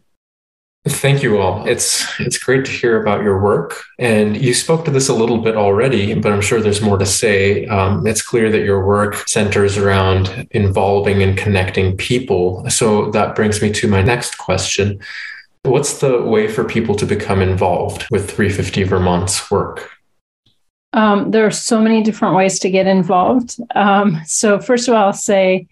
Thank 0.85 1.23
you 1.23 1.39
all. 1.39 1.65
It's 1.65 2.05
it's 2.19 2.39
great 2.39 2.65
to 2.65 2.71
hear 2.73 3.01
about 3.01 3.23
your 3.23 3.41
work, 3.41 3.85
and 4.01 4.37
you 4.37 4.53
spoke 4.53 4.85
to 4.87 4.91
this 4.91 5.09
a 5.09 5.15
little 5.15 5.39
bit 5.39 5.57
already, 5.57 6.13
but 6.15 6.33
I'm 6.33 6.41
sure 6.41 6.61
there's 6.61 6.83
more 6.83 6.99
to 6.99 7.07
say. 7.07 7.67
Um, 7.67 8.05
it's 8.05 8.21
clear 8.21 8.51
that 8.51 8.65
your 8.65 8.85
work 8.85 9.29
centers 9.29 9.79
around 9.79 10.49
involving 10.51 11.23
and 11.23 11.39
connecting 11.39 11.97
people. 11.97 12.69
So 12.69 13.13
that 13.13 13.37
brings 13.37 13.63
me 13.63 13.71
to 13.71 13.87
my 13.87 14.03
next 14.03 14.39
question: 14.39 14.99
What's 15.63 16.01
the 16.01 16.21
way 16.21 16.49
for 16.49 16.65
people 16.65 16.97
to 16.97 17.07
become 17.07 17.43
involved 17.43 18.05
with 18.11 18.29
350 18.29 18.83
Vermont's 18.83 19.53
work? 19.53 19.89
Um, 20.93 21.31
there 21.31 21.47
are 21.47 21.51
so 21.51 21.81
many 21.81 22.03
different 22.03 22.35
ways 22.35 22.59
to 22.61 22.71
get 22.71 22.87
involved. 22.87 23.59
Um, 23.75 24.21
so 24.27 24.59
first 24.59 24.89
of 24.89 24.95
all, 24.95 25.07
I'll 25.07 25.13
say 25.13 25.67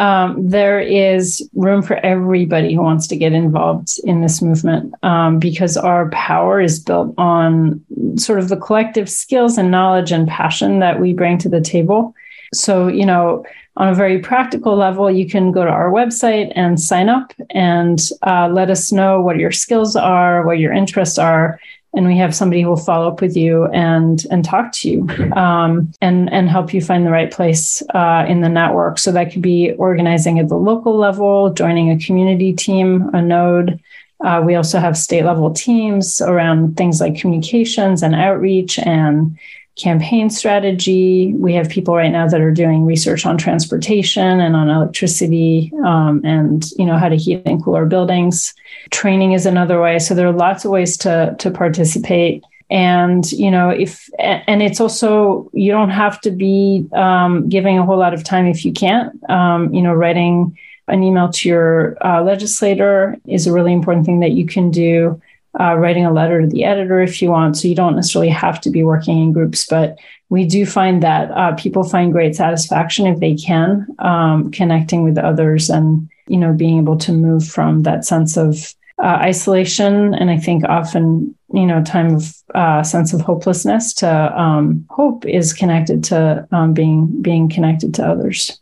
um, 0.00 0.48
there 0.48 0.80
is 0.80 1.46
room 1.54 1.82
for 1.82 1.96
everybody 1.96 2.74
who 2.74 2.80
wants 2.80 3.06
to 3.08 3.16
get 3.16 3.34
involved 3.34 4.00
in 4.04 4.22
this 4.22 4.40
movement 4.40 4.94
um, 5.02 5.38
because 5.38 5.76
our 5.76 6.08
power 6.08 6.58
is 6.60 6.80
built 6.80 7.14
on 7.18 7.84
sort 8.16 8.38
of 8.38 8.48
the 8.48 8.56
collective 8.56 9.10
skills 9.10 9.58
and 9.58 9.70
knowledge 9.70 10.10
and 10.10 10.26
passion 10.26 10.78
that 10.78 11.00
we 11.00 11.12
bring 11.12 11.36
to 11.38 11.50
the 11.50 11.60
table. 11.60 12.14
So, 12.54 12.88
you 12.88 13.04
know, 13.04 13.44
on 13.76 13.88
a 13.88 13.94
very 13.94 14.18
practical 14.18 14.74
level, 14.74 15.10
you 15.10 15.28
can 15.28 15.52
go 15.52 15.64
to 15.64 15.70
our 15.70 15.90
website 15.90 16.50
and 16.56 16.80
sign 16.80 17.08
up 17.08 17.32
and 17.50 18.00
uh, 18.26 18.48
let 18.48 18.70
us 18.70 18.90
know 18.90 19.20
what 19.20 19.36
your 19.36 19.52
skills 19.52 19.96
are, 19.96 20.44
what 20.46 20.58
your 20.58 20.72
interests 20.72 21.18
are, 21.18 21.60
and 21.94 22.06
we 22.06 22.16
have 22.16 22.34
somebody 22.34 22.62
who 22.62 22.68
will 22.68 22.76
follow 22.76 23.08
up 23.08 23.20
with 23.20 23.36
you 23.36 23.66
and 23.66 24.24
and 24.30 24.44
talk 24.44 24.72
to 24.72 24.88
you 24.88 25.08
um, 25.32 25.92
and 26.00 26.32
and 26.32 26.48
help 26.48 26.72
you 26.72 26.80
find 26.80 27.04
the 27.04 27.10
right 27.10 27.32
place 27.32 27.82
uh, 27.94 28.24
in 28.28 28.40
the 28.40 28.48
network. 28.48 28.98
So 28.98 29.10
that 29.12 29.32
could 29.32 29.42
be 29.42 29.72
organizing 29.72 30.38
at 30.38 30.48
the 30.48 30.56
local 30.56 30.96
level, 30.96 31.52
joining 31.52 31.90
a 31.90 31.98
community 31.98 32.52
team, 32.52 33.10
a 33.12 33.20
node. 33.20 33.80
Uh, 34.20 34.42
we 34.44 34.54
also 34.54 34.78
have 34.78 34.98
state 34.98 35.24
level 35.24 35.50
teams 35.50 36.20
around 36.20 36.76
things 36.76 37.00
like 37.00 37.18
communications 37.18 38.02
and 38.02 38.14
outreach 38.14 38.78
and 38.78 39.38
campaign 39.76 40.30
strategy. 40.30 41.32
We 41.34 41.54
have 41.54 41.68
people 41.68 41.94
right 41.94 42.10
now 42.10 42.28
that 42.28 42.40
are 42.40 42.50
doing 42.50 42.84
research 42.84 43.24
on 43.24 43.38
transportation 43.38 44.40
and 44.40 44.54
on 44.54 44.68
electricity 44.68 45.72
um, 45.84 46.20
and 46.24 46.70
you 46.72 46.84
know 46.84 46.98
how 46.98 47.08
to 47.08 47.16
heat 47.16 47.42
and 47.46 47.62
cool 47.62 47.76
our 47.76 47.86
buildings. 47.86 48.54
Training 48.90 49.32
is 49.32 49.46
another 49.46 49.80
way. 49.80 49.98
So 49.98 50.14
there 50.14 50.26
are 50.26 50.32
lots 50.32 50.64
of 50.64 50.70
ways 50.70 50.96
to 50.98 51.34
to 51.38 51.50
participate. 51.50 52.44
And 52.68 53.30
you 53.32 53.50
know 53.50 53.70
if 53.70 54.08
and 54.18 54.62
it's 54.62 54.80
also 54.80 55.50
you 55.52 55.72
don't 55.72 55.90
have 55.90 56.20
to 56.22 56.30
be 56.30 56.86
um, 56.92 57.48
giving 57.48 57.78
a 57.78 57.84
whole 57.84 57.98
lot 57.98 58.14
of 58.14 58.24
time 58.24 58.46
if 58.46 58.64
you 58.64 58.72
can't. 58.72 59.12
Um, 59.30 59.72
you 59.72 59.82
know 59.82 59.94
writing 59.94 60.56
an 60.88 61.02
email 61.02 61.30
to 61.30 61.48
your 61.48 61.96
uh, 62.04 62.22
legislator 62.22 63.16
is 63.26 63.46
a 63.46 63.52
really 63.52 63.72
important 63.72 64.04
thing 64.04 64.20
that 64.20 64.32
you 64.32 64.44
can 64.44 64.70
do 64.70 65.20
uh, 65.58 65.74
writing 65.74 66.06
a 66.06 66.12
letter 66.12 66.40
to 66.40 66.46
the 66.46 66.64
editor 66.64 67.00
if 67.00 67.20
you 67.20 67.30
want. 67.30 67.56
So 67.56 67.68
you 67.68 67.74
don't 67.74 67.96
necessarily 67.96 68.30
have 68.30 68.60
to 68.62 68.70
be 68.70 68.84
working 68.84 69.20
in 69.20 69.32
groups, 69.32 69.66
but 69.66 69.98
we 70.28 70.44
do 70.44 70.64
find 70.64 71.02
that 71.02 71.30
uh, 71.32 71.54
people 71.56 71.84
find 71.84 72.12
great 72.12 72.36
satisfaction 72.36 73.06
if 73.06 73.18
they 73.18 73.34
can 73.34 73.86
um, 73.98 74.50
connecting 74.52 75.02
with 75.04 75.18
others 75.18 75.68
and 75.68 76.08
you 76.28 76.36
know 76.36 76.52
being 76.52 76.78
able 76.78 76.96
to 76.96 77.12
move 77.12 77.46
from 77.46 77.82
that 77.82 78.04
sense 78.04 78.36
of 78.36 78.74
uh, 79.02 79.18
isolation 79.20 80.14
and 80.14 80.30
I 80.30 80.38
think 80.38 80.64
often 80.64 81.34
you 81.52 81.66
know 81.66 81.82
time 81.82 82.14
of 82.14 82.34
uh, 82.54 82.82
sense 82.82 83.12
of 83.12 83.20
hopelessness 83.20 83.92
to 83.94 84.40
um, 84.40 84.86
hope 84.88 85.26
is 85.26 85.52
connected 85.52 86.04
to 86.04 86.46
um, 86.52 86.72
being 86.72 87.20
being 87.20 87.48
connected 87.48 87.92
to 87.94 88.06
others 88.06 88.60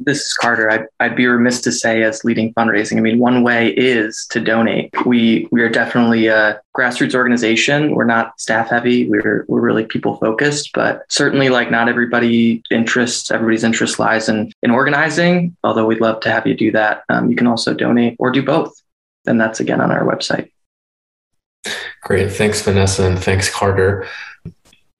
this 0.00 0.20
is 0.26 0.32
Carter. 0.32 0.70
I'd, 0.70 0.86
I'd 0.98 1.16
be 1.16 1.26
remiss 1.26 1.60
to 1.62 1.72
say 1.72 2.02
as 2.02 2.24
leading 2.24 2.54
fundraising. 2.54 2.96
I 2.96 3.00
mean, 3.00 3.18
one 3.18 3.42
way 3.42 3.68
is 3.68 4.26
to 4.30 4.40
donate. 4.40 4.90
We 5.04 5.46
we 5.50 5.62
are 5.62 5.68
definitely 5.68 6.26
a 6.26 6.60
grassroots 6.76 7.14
organization. 7.14 7.94
We're 7.94 8.04
not 8.04 8.38
staff 8.40 8.68
heavy. 8.68 9.08
We're 9.08 9.44
we're 9.48 9.60
really 9.60 9.84
people 9.84 10.16
focused, 10.16 10.70
but 10.72 11.02
certainly 11.08 11.50
like 11.50 11.70
not 11.70 11.88
everybody 11.88 12.62
interests 12.70 13.30
everybody's 13.30 13.64
interest 13.64 13.98
lies 13.98 14.28
in 14.28 14.52
in 14.62 14.70
organizing. 14.70 15.56
Although 15.62 15.86
we'd 15.86 16.00
love 16.00 16.20
to 16.20 16.30
have 16.30 16.46
you 16.46 16.54
do 16.54 16.72
that. 16.72 17.04
Um, 17.08 17.30
you 17.30 17.36
can 17.36 17.46
also 17.46 17.74
donate 17.74 18.16
or 18.18 18.30
do 18.30 18.42
both, 18.42 18.72
and 19.26 19.40
that's 19.40 19.60
again 19.60 19.80
on 19.80 19.90
our 19.90 20.04
website. 20.04 20.50
Great, 22.02 22.32
thanks 22.32 22.62
Vanessa, 22.62 23.06
and 23.06 23.18
thanks 23.18 23.50
Carter. 23.50 24.06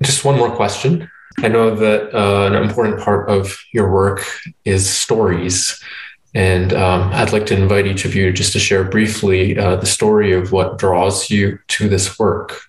Just 0.03 0.25
one 0.25 0.37
more 0.37 0.55
question. 0.55 1.11
I 1.39 1.49
know 1.49 1.75
that 1.75 2.15
uh, 2.15 2.47
an 2.47 2.55
important 2.55 3.01
part 3.01 3.29
of 3.31 3.59
your 3.73 3.91
work 3.91 4.27
is 4.65 4.89
stories. 4.89 5.81
And 6.35 6.73
um, 6.73 7.11
I'd 7.13 7.33
like 7.33 7.47
to 7.47 7.57
invite 7.57 7.87
each 7.87 8.05
of 8.05 8.15
you 8.15 8.33
just 8.33 8.53
to 8.53 8.59
share 8.59 8.85
briefly 8.85 9.59
uh, 9.59 9.77
the 9.77 9.87
story 9.87 10.33
of 10.33 10.53
what 10.53 10.79
draws 10.79 11.31
you 11.31 11.59
to 11.69 11.89
this 11.89 12.19
work. 12.19 12.61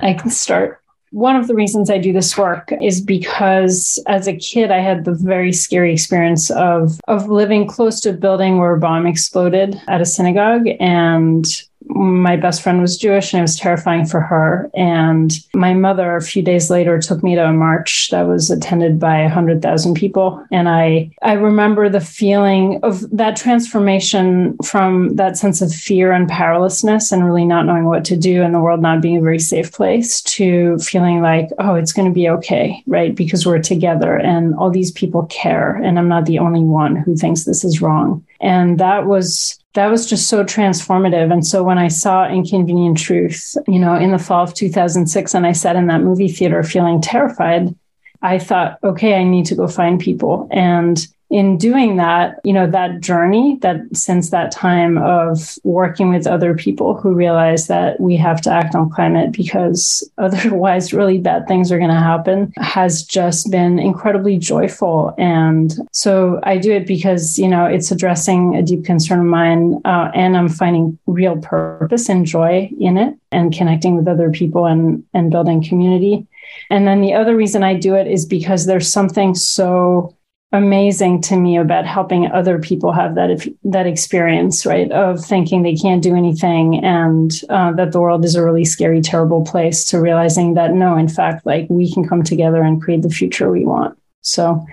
I 0.00 0.14
can 0.14 0.30
start. 0.30 0.80
One 1.10 1.36
of 1.36 1.46
the 1.46 1.54
reasons 1.54 1.90
I 1.90 1.98
do 1.98 2.12
this 2.12 2.36
work 2.36 2.72
is 2.82 3.00
because 3.00 4.02
as 4.08 4.26
a 4.26 4.36
kid, 4.36 4.72
I 4.72 4.80
had 4.80 5.04
the 5.04 5.14
very 5.14 5.52
scary 5.52 5.92
experience 5.92 6.50
of, 6.50 7.00
of 7.06 7.28
living 7.28 7.68
close 7.68 8.00
to 8.00 8.10
a 8.10 8.14
building 8.14 8.58
where 8.58 8.74
a 8.74 8.80
bomb 8.80 9.06
exploded 9.06 9.80
at 9.86 10.00
a 10.00 10.06
synagogue. 10.06 10.66
And 10.80 11.46
my 11.86 12.36
best 12.36 12.62
friend 12.62 12.80
was 12.80 12.96
Jewish 12.96 13.32
and 13.32 13.38
it 13.38 13.42
was 13.42 13.56
terrifying 13.56 14.06
for 14.06 14.20
her. 14.20 14.70
And 14.74 15.32
my 15.54 15.74
mother, 15.74 16.16
a 16.16 16.22
few 16.22 16.42
days 16.42 16.70
later, 16.70 16.98
took 16.98 17.22
me 17.22 17.34
to 17.34 17.44
a 17.44 17.52
march 17.52 18.08
that 18.10 18.22
was 18.22 18.50
attended 18.50 18.98
by 18.98 19.22
100,000 19.22 19.94
people. 19.94 20.44
And 20.50 20.68
I, 20.68 21.10
I 21.22 21.32
remember 21.34 21.88
the 21.88 22.00
feeling 22.00 22.80
of 22.82 23.08
that 23.16 23.36
transformation 23.36 24.56
from 24.64 25.16
that 25.16 25.36
sense 25.36 25.60
of 25.60 25.72
fear 25.72 26.12
and 26.12 26.28
powerlessness 26.28 27.12
and 27.12 27.24
really 27.24 27.44
not 27.44 27.66
knowing 27.66 27.84
what 27.84 28.04
to 28.06 28.16
do 28.16 28.42
and 28.42 28.54
the 28.54 28.60
world 28.60 28.80
not 28.80 29.02
being 29.02 29.18
a 29.18 29.22
very 29.22 29.38
safe 29.38 29.72
place 29.72 30.20
to 30.22 30.78
feeling 30.78 31.20
like, 31.20 31.48
oh, 31.58 31.74
it's 31.74 31.92
going 31.92 32.08
to 32.08 32.14
be 32.14 32.28
okay, 32.28 32.82
right? 32.86 33.14
Because 33.14 33.46
we're 33.46 33.62
together 33.62 34.16
and 34.16 34.54
all 34.54 34.70
these 34.70 34.90
people 34.90 35.26
care. 35.26 35.76
And 35.76 35.98
I'm 35.98 36.08
not 36.08 36.26
the 36.26 36.38
only 36.38 36.60
one 36.60 36.96
who 36.96 37.16
thinks 37.16 37.44
this 37.44 37.64
is 37.64 37.82
wrong. 37.82 38.24
And 38.44 38.78
that 38.78 39.06
was 39.06 39.58
that 39.72 39.88
was 39.88 40.06
just 40.06 40.28
so 40.28 40.44
transformative. 40.44 41.32
And 41.32 41.44
so 41.44 41.64
when 41.64 41.78
I 41.78 41.88
saw 41.88 42.28
Inconvenient 42.28 42.98
Truth, 42.98 43.56
you 43.66 43.78
know, 43.78 43.96
in 43.96 44.12
the 44.12 44.18
fall 44.18 44.44
of 44.44 44.54
2006, 44.54 45.34
and 45.34 45.46
I 45.46 45.52
sat 45.52 45.76
in 45.76 45.88
that 45.88 46.02
movie 46.02 46.28
theater 46.28 46.62
feeling 46.62 47.00
terrified, 47.00 47.74
I 48.22 48.38
thought, 48.38 48.78
okay, 48.84 49.14
I 49.14 49.24
need 49.24 49.46
to 49.46 49.56
go 49.56 49.66
find 49.66 49.98
people. 49.98 50.48
And 50.52 51.04
in 51.34 51.58
doing 51.58 51.96
that, 51.96 52.38
you 52.44 52.52
know, 52.52 52.70
that 52.70 53.00
journey 53.00 53.58
that 53.60 53.80
since 53.92 54.30
that 54.30 54.52
time 54.52 54.96
of 54.98 55.58
working 55.64 56.08
with 56.08 56.28
other 56.28 56.54
people 56.54 56.94
who 56.94 57.12
realize 57.12 57.66
that 57.66 57.98
we 57.98 58.14
have 58.14 58.40
to 58.40 58.52
act 58.52 58.76
on 58.76 58.88
climate 58.88 59.32
because 59.32 60.08
otherwise 60.18 60.92
really 60.92 61.18
bad 61.18 61.48
things 61.48 61.72
are 61.72 61.78
going 61.78 61.90
to 61.90 61.96
happen 61.96 62.52
has 62.58 63.02
just 63.02 63.50
been 63.50 63.80
incredibly 63.80 64.38
joyful. 64.38 65.12
And 65.18 65.74
so 65.90 66.38
I 66.44 66.56
do 66.56 66.70
it 66.70 66.86
because, 66.86 67.36
you 67.36 67.48
know, 67.48 67.66
it's 67.66 67.90
addressing 67.90 68.54
a 68.54 68.62
deep 68.62 68.84
concern 68.84 69.18
of 69.18 69.26
mine 69.26 69.80
uh, 69.84 70.12
and 70.14 70.36
I'm 70.36 70.48
finding 70.48 70.96
real 71.06 71.36
purpose 71.38 72.08
and 72.08 72.24
joy 72.24 72.70
in 72.78 72.96
it 72.96 73.12
and 73.32 73.52
connecting 73.52 73.96
with 73.96 74.06
other 74.06 74.30
people 74.30 74.66
and, 74.66 75.02
and 75.12 75.32
building 75.32 75.64
community. 75.64 76.28
And 76.70 76.86
then 76.86 77.00
the 77.00 77.14
other 77.14 77.34
reason 77.34 77.64
I 77.64 77.74
do 77.74 77.96
it 77.96 78.06
is 78.06 78.24
because 78.24 78.66
there's 78.66 78.90
something 78.90 79.34
so 79.34 80.13
amazing 80.54 81.20
to 81.20 81.36
me 81.36 81.56
about 81.56 81.84
helping 81.84 82.30
other 82.30 82.60
people 82.60 82.92
have 82.92 83.16
that 83.16 83.44
that 83.64 83.88
experience 83.88 84.64
right 84.64 84.90
of 84.92 85.22
thinking 85.22 85.62
they 85.62 85.74
can't 85.74 86.00
do 86.00 86.14
anything 86.14 86.82
and 86.84 87.40
uh, 87.50 87.72
that 87.72 87.90
the 87.90 88.00
world 88.00 88.24
is 88.24 88.36
a 88.36 88.44
really 88.44 88.64
scary 88.64 89.00
terrible 89.00 89.44
place 89.44 89.84
to 89.84 90.00
realizing 90.00 90.54
that 90.54 90.72
no 90.72 90.96
in 90.96 91.08
fact 91.08 91.44
like 91.44 91.66
we 91.68 91.92
can 91.92 92.08
come 92.08 92.22
together 92.22 92.62
and 92.62 92.80
create 92.80 93.02
the 93.02 93.10
future 93.10 93.50
we 93.50 93.64
want. 93.64 93.98
So 94.20 94.64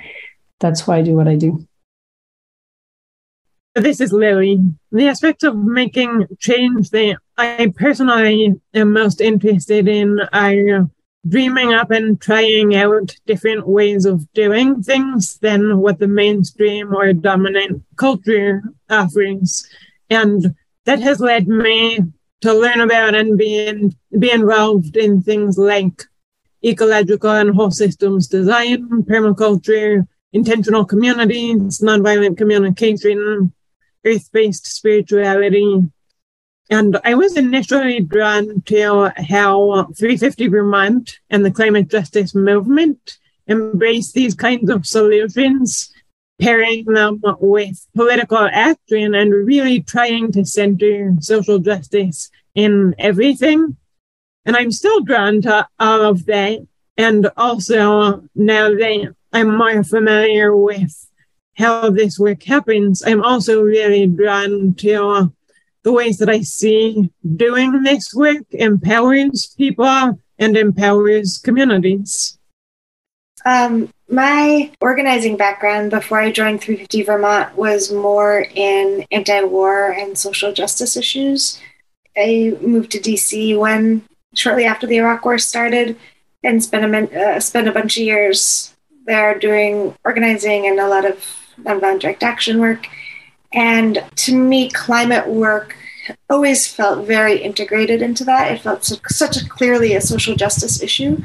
that's 0.59 0.85
why 0.85 0.99
i 0.99 1.01
do 1.01 1.15
what 1.15 1.27
i 1.27 1.35
do. 1.35 1.65
This 3.73 4.01
is 4.01 4.11
lily. 4.11 4.59
The 4.91 5.07
aspect 5.07 5.43
of 5.43 5.55
making 5.55 6.27
change 6.37 6.91
that 6.91 7.17
i 7.37 7.73
personally 7.75 8.53
am 8.75 8.93
most 8.93 9.19
interested 9.19 9.87
in 9.87 10.19
are 10.31 10.87
dreaming 11.27 11.73
up 11.73 11.91
and 11.91 12.19
trying 12.19 12.75
out 12.75 13.15
different 13.27 13.67
ways 13.67 14.05
of 14.05 14.31
doing 14.33 14.81
things 14.81 15.37
than 15.37 15.77
what 15.77 15.99
the 15.99 16.07
mainstream 16.07 16.95
or 16.95 17.13
dominant 17.13 17.83
culture 17.95 18.63
offers. 18.89 19.67
And 20.09 20.55
that 20.85 20.99
has 20.99 21.19
led 21.19 21.47
me 21.47 21.99
to 22.41 22.53
learn 22.53 22.81
about 22.81 23.13
and 23.13 23.37
be, 23.37 23.57
in, 23.59 23.95
be 24.17 24.31
involved 24.31 24.97
in 24.97 25.21
things 25.21 25.57
like 25.57 26.03
ecological 26.65 27.31
and 27.31 27.55
whole 27.55 27.71
systems 27.71 28.27
design, 28.27 29.03
permaculture, 29.03 30.07
intentional 30.33 30.85
communities, 30.85 31.79
nonviolent 31.79 32.37
communication, 32.37 33.53
earth 34.05 34.31
based 34.31 34.65
spirituality, 34.65 35.83
and 36.71 36.97
I 37.03 37.15
was 37.15 37.35
initially 37.35 37.99
drawn 37.99 38.61
to 38.67 39.11
how 39.17 39.87
350 39.97 40.47
Vermont 40.47 41.19
and 41.29 41.43
the 41.43 41.51
climate 41.51 41.89
justice 41.89 42.33
movement 42.33 43.17
embrace 43.45 44.13
these 44.13 44.33
kinds 44.33 44.69
of 44.69 44.87
solutions, 44.87 45.91
pairing 46.39 46.85
them 46.85 47.21
with 47.41 47.85
political 47.93 48.47
action 48.49 49.13
and 49.13 49.33
really 49.33 49.81
trying 49.81 50.31
to 50.31 50.45
center 50.45 51.13
social 51.19 51.59
justice 51.59 52.31
in 52.55 52.95
everything. 52.97 53.75
And 54.45 54.55
I'm 54.55 54.71
still 54.71 55.01
drawn 55.01 55.41
to 55.41 55.67
all 55.77 56.01
of 56.03 56.25
that. 56.27 56.65
And 56.95 57.29
also, 57.35 58.23
now 58.33 58.69
that 58.69 59.13
I'm 59.33 59.57
more 59.57 59.83
familiar 59.83 60.55
with 60.55 61.09
how 61.57 61.89
this 61.89 62.17
work 62.17 62.43
happens, 62.43 63.03
I'm 63.05 63.21
also 63.21 63.61
really 63.61 64.07
drawn 64.07 64.73
to 64.75 65.33
the 65.83 65.91
ways 65.91 66.17
that 66.19 66.29
I 66.29 66.41
see 66.41 67.11
doing 67.35 67.83
this 67.83 68.13
work 68.13 68.43
empowers 68.51 69.53
people 69.57 70.19
and 70.37 70.57
empowers 70.57 71.37
communities. 71.37 72.37
Um, 73.45 73.91
my 74.09 74.71
organizing 74.81 75.37
background 75.37 75.91
before 75.91 76.19
I 76.19 76.31
joined 76.31 76.61
350 76.61 77.03
Vermont 77.03 77.55
was 77.55 77.91
more 77.91 78.45
in 78.53 79.05
anti 79.11 79.41
war 79.43 79.91
and 79.91 80.17
social 80.17 80.53
justice 80.53 80.95
issues. 80.95 81.59
I 82.15 82.57
moved 82.61 82.91
to 82.91 82.99
DC 82.99 83.57
when 83.57 84.03
shortly 84.35 84.65
after 84.65 84.85
the 84.85 84.97
Iraq 84.97 85.25
War 85.25 85.37
started 85.37 85.97
and 86.43 86.61
spent 86.63 86.93
a, 86.93 87.35
uh, 87.35 87.39
spent 87.39 87.67
a 87.67 87.71
bunch 87.71 87.97
of 87.97 88.03
years 88.03 88.75
there 89.05 89.37
doing 89.39 89.95
organizing 90.03 90.67
and 90.67 90.79
a 90.79 90.87
lot 90.87 91.05
of 91.05 91.23
nonviolent 91.59 92.01
direct 92.01 92.23
action 92.23 92.59
work. 92.59 92.87
And 93.53 94.03
to 94.17 94.35
me, 94.35 94.69
climate 94.69 95.27
work 95.27 95.75
always 96.29 96.67
felt 96.67 97.05
very 97.05 97.37
integrated 97.37 98.01
into 98.01 98.23
that. 98.25 98.51
It 98.51 98.61
felt 98.61 98.83
such, 98.83 99.01
such 99.07 99.37
a 99.37 99.47
clearly 99.47 99.93
a 99.93 100.01
social 100.01 100.35
justice 100.35 100.81
issue 100.81 101.17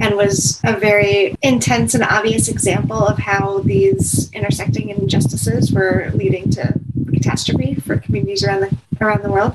and 0.00 0.16
was 0.16 0.60
a 0.64 0.78
very 0.78 1.34
intense 1.42 1.94
and 1.94 2.04
obvious 2.04 2.48
example 2.48 3.06
of 3.06 3.18
how 3.18 3.60
these 3.60 4.30
intersecting 4.32 4.90
injustices 4.90 5.72
were 5.72 6.10
leading 6.14 6.50
to 6.50 6.74
catastrophe 7.12 7.74
for 7.74 7.98
communities 7.98 8.44
around 8.44 8.60
the 8.60 8.76
around 9.00 9.22
the 9.22 9.30
world. 9.30 9.54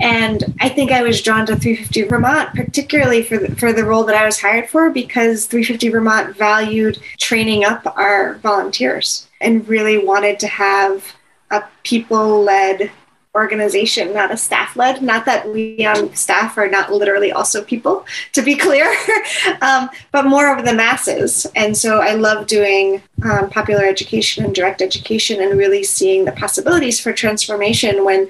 And 0.00 0.54
I 0.60 0.68
think 0.68 0.90
I 0.90 1.02
was 1.02 1.22
drawn 1.22 1.46
to 1.46 1.56
350 1.56 2.02
Vermont, 2.02 2.54
particularly 2.54 3.22
for 3.22 3.38
the, 3.38 3.54
for 3.56 3.72
the 3.72 3.84
role 3.84 4.04
that 4.04 4.16
I 4.16 4.26
was 4.26 4.40
hired 4.40 4.68
for, 4.68 4.90
because 4.90 5.46
350 5.46 5.88
Vermont 5.88 6.36
valued 6.36 6.98
training 7.18 7.64
up 7.64 7.86
our 7.96 8.34
volunteers 8.36 9.26
and 9.40 9.66
really 9.68 9.98
wanted 9.98 10.38
to 10.40 10.48
have 10.48 11.14
a 11.50 11.64
people 11.82 12.42
led 12.42 12.90
organization, 13.36 14.14
not 14.14 14.32
a 14.32 14.36
staff 14.36 14.74
led. 14.76 15.02
Not 15.02 15.26
that 15.26 15.46
we 15.52 15.84
on 15.84 16.14
staff 16.14 16.56
are 16.56 16.68
not 16.68 16.90
literally 16.90 17.30
also 17.30 17.62
people, 17.62 18.06
to 18.32 18.42
be 18.42 18.56
clear, 18.56 18.92
um, 19.60 19.90
but 20.10 20.24
more 20.24 20.56
of 20.56 20.64
the 20.64 20.72
masses. 20.72 21.46
And 21.54 21.76
so 21.76 22.00
I 22.00 22.14
love 22.14 22.46
doing 22.46 23.02
um, 23.24 23.50
popular 23.50 23.84
education 23.84 24.44
and 24.44 24.54
direct 24.54 24.80
education 24.80 25.40
and 25.42 25.58
really 25.58 25.84
seeing 25.84 26.24
the 26.24 26.32
possibilities 26.32 26.98
for 26.98 27.12
transformation 27.12 28.04
when 28.04 28.28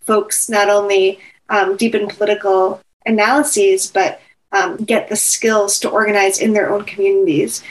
folks 0.00 0.48
not 0.48 0.68
only 0.68 1.20
um, 1.48 1.76
deepen 1.76 2.08
political 2.08 2.82
analyses, 3.06 3.86
but 3.86 4.20
um, 4.50 4.76
get 4.76 5.08
the 5.08 5.16
skills 5.16 5.78
to 5.80 5.88
organize 5.88 6.40
in 6.40 6.52
their 6.52 6.70
own 6.72 6.84
communities. 6.84 7.62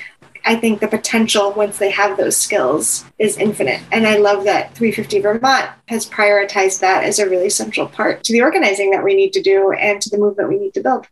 I 0.48 0.56
think 0.56 0.80
the 0.80 0.88
potential 0.88 1.52
once 1.52 1.78
they 1.78 1.92
have 1.92 2.16
those 2.16 2.38
skills 2.38 3.04
is 3.20 3.36
infinite. 3.36 3.82
And 3.92 4.08
I 4.08 4.16
love 4.16 4.46
that 4.46 4.74
350 4.76 5.20
Vermont 5.20 5.70
has 5.90 6.10
prioritized 6.10 6.80
that 6.80 7.04
as 7.04 7.20
a 7.20 7.30
really 7.30 7.50
central 7.50 7.86
part 7.86 8.24
to 8.24 8.32
the 8.32 8.42
organizing 8.42 8.92
that 8.92 9.04
we 9.04 9.14
need 9.14 9.34
to 9.34 9.42
do 9.42 9.74
and 9.74 10.02
to 10.02 10.10
the 10.10 10.18
movement 10.18 10.48
we 10.48 10.58
need 10.58 10.74
to 10.76 10.82
build. 10.82 11.06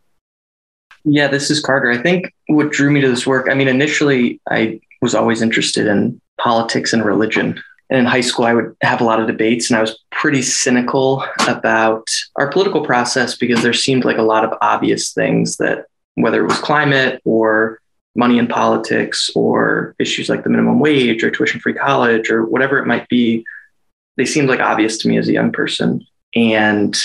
Yeah, 1.04 1.28
this 1.28 1.50
is 1.50 1.60
Carter. 1.60 1.90
I 1.90 1.98
think 1.98 2.32
what 2.46 2.72
drew 2.72 2.90
me 2.90 3.02
to 3.02 3.10
this 3.10 3.26
work, 3.26 3.50
I 3.50 3.54
mean, 3.54 3.68
initially 3.68 4.40
I 4.48 4.80
was 5.02 5.14
always 5.14 5.42
interested 5.42 5.86
in 5.86 6.18
politics 6.40 6.94
and 6.94 7.04
religion. 7.04 7.62
And 7.90 8.00
in 8.00 8.06
high 8.06 8.22
school, 8.22 8.46
I 8.46 8.54
would 8.54 8.74
have 8.80 9.02
a 9.02 9.04
lot 9.04 9.20
of 9.20 9.26
debates, 9.26 9.70
and 9.70 9.76
I 9.76 9.80
was 9.80 10.02
pretty 10.10 10.42
cynical 10.42 11.24
about 11.46 12.08
our 12.34 12.48
political 12.48 12.84
process 12.84 13.36
because 13.36 13.62
there 13.62 13.72
seemed 13.74 14.04
like 14.04 14.16
a 14.16 14.22
lot 14.22 14.44
of 14.44 14.58
obvious 14.60 15.12
things 15.12 15.58
that, 15.58 15.84
whether 16.14 16.40
it 16.42 16.48
was 16.48 16.58
climate 16.58 17.20
or 17.24 17.80
money 18.16 18.38
in 18.38 18.46
politics 18.46 19.30
or 19.34 19.94
issues 19.98 20.28
like 20.28 20.42
the 20.42 20.50
minimum 20.50 20.80
wage 20.80 21.22
or 21.22 21.30
tuition 21.30 21.60
free 21.60 21.74
college 21.74 22.30
or 22.30 22.44
whatever 22.44 22.78
it 22.78 22.86
might 22.86 23.08
be, 23.08 23.44
they 24.16 24.24
seemed 24.24 24.48
like 24.48 24.60
obvious 24.60 24.98
to 24.98 25.08
me 25.08 25.18
as 25.18 25.28
a 25.28 25.32
young 25.32 25.52
person. 25.52 26.04
And 26.34 26.96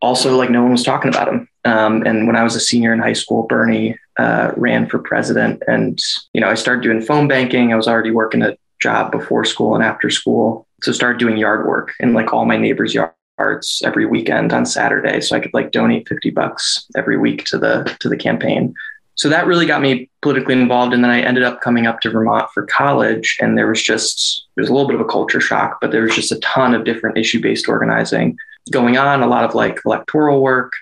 also, 0.00 0.36
like, 0.36 0.50
no 0.50 0.62
one 0.62 0.72
was 0.72 0.84
talking 0.84 1.08
about 1.08 1.26
them. 1.26 1.48
Um, 1.64 2.02
and 2.06 2.26
when 2.26 2.36
I 2.36 2.44
was 2.44 2.54
a 2.54 2.60
senior 2.60 2.92
in 2.92 3.00
high 3.00 3.14
school, 3.14 3.46
Bernie 3.48 3.98
uh, 4.18 4.52
ran 4.56 4.88
for 4.88 4.98
president. 4.98 5.62
And, 5.66 5.98
you 6.32 6.40
know, 6.40 6.48
I 6.48 6.54
started 6.54 6.82
doing 6.82 7.00
phone 7.00 7.26
banking. 7.26 7.72
I 7.72 7.76
was 7.76 7.88
already 7.88 8.10
working 8.10 8.42
a 8.42 8.56
job 8.80 9.10
before 9.10 9.44
school 9.44 9.74
and 9.74 9.82
after 9.82 10.08
school. 10.08 10.66
So 10.82 10.92
started 10.92 11.18
doing 11.18 11.36
yard 11.36 11.66
work 11.66 11.92
in 11.98 12.14
like 12.14 12.32
all 12.32 12.44
my 12.44 12.56
neighbors' 12.56 12.94
yards 12.94 13.82
every 13.84 14.06
weekend 14.06 14.52
on 14.52 14.64
Saturday. 14.64 15.20
So 15.20 15.36
I 15.36 15.40
could 15.40 15.52
like 15.52 15.72
donate 15.72 16.08
50 16.08 16.30
bucks 16.30 16.86
every 16.96 17.18
week 17.18 17.44
to 17.46 17.58
the 17.58 17.96
to 18.00 18.08
the 18.08 18.16
campaign 18.16 18.74
so 19.18 19.28
that 19.28 19.46
really 19.46 19.66
got 19.66 19.82
me 19.82 20.08
politically 20.22 20.54
involved 20.54 20.94
and 20.94 21.02
then 21.02 21.10
i 21.10 21.20
ended 21.20 21.42
up 21.42 21.60
coming 21.60 21.86
up 21.86 22.00
to 22.00 22.10
vermont 22.10 22.48
for 22.52 22.64
college 22.66 23.36
and 23.40 23.58
there 23.58 23.68
was 23.68 23.82
just 23.82 24.46
there 24.54 24.62
was 24.62 24.70
a 24.70 24.72
little 24.72 24.88
bit 24.88 24.94
of 24.94 25.00
a 25.00 25.10
culture 25.10 25.40
shock 25.40 25.78
but 25.80 25.90
there 25.90 26.02
was 26.02 26.14
just 26.14 26.32
a 26.32 26.40
ton 26.40 26.74
of 26.74 26.84
different 26.84 27.18
issue 27.18 27.40
based 27.40 27.68
organizing 27.68 28.36
going 28.70 28.96
on 28.96 29.22
a 29.22 29.26
lot 29.26 29.44
of 29.44 29.54
like 29.54 29.80
electoral 29.84 30.42
work 30.42 30.72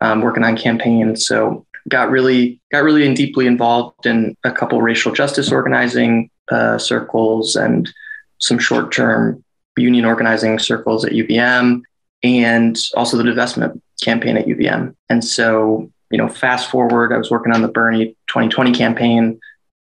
um, 0.00 0.20
working 0.20 0.44
on 0.44 0.56
campaigns 0.56 1.26
so 1.26 1.64
got 1.88 2.10
really 2.10 2.60
got 2.72 2.82
really 2.82 3.06
and 3.06 3.16
deeply 3.16 3.46
involved 3.46 4.06
in 4.06 4.36
a 4.44 4.50
couple 4.50 4.80
racial 4.80 5.12
justice 5.12 5.52
organizing 5.52 6.30
uh, 6.50 6.78
circles 6.78 7.56
and 7.56 7.92
some 8.38 8.58
short 8.58 8.92
term 8.92 9.42
union 9.76 10.04
organizing 10.04 10.58
circles 10.58 11.04
at 11.04 11.12
UVM 11.12 11.82
and 12.22 12.78
also 12.96 13.16
the 13.16 13.24
divestment 13.24 13.80
campaign 14.02 14.36
at 14.36 14.46
UVM. 14.46 14.94
And 15.08 15.24
so 15.24 15.90
you 16.14 16.18
know, 16.18 16.28
fast 16.28 16.70
forward, 16.70 17.12
I 17.12 17.16
was 17.16 17.28
working 17.28 17.52
on 17.52 17.60
the 17.60 17.66
Bernie 17.66 18.16
2020 18.28 18.70
campaign. 18.70 19.40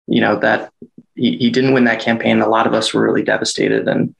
You 0.07 0.21
know, 0.21 0.39
that 0.39 0.73
he, 1.13 1.37
he 1.37 1.51
didn't 1.51 1.75
win 1.75 1.83
that 1.83 2.01
campaign. 2.01 2.41
A 2.41 2.49
lot 2.49 2.65
of 2.65 2.73
us 2.73 2.91
were 2.91 3.03
really 3.03 3.21
devastated. 3.21 3.87
And 3.87 4.15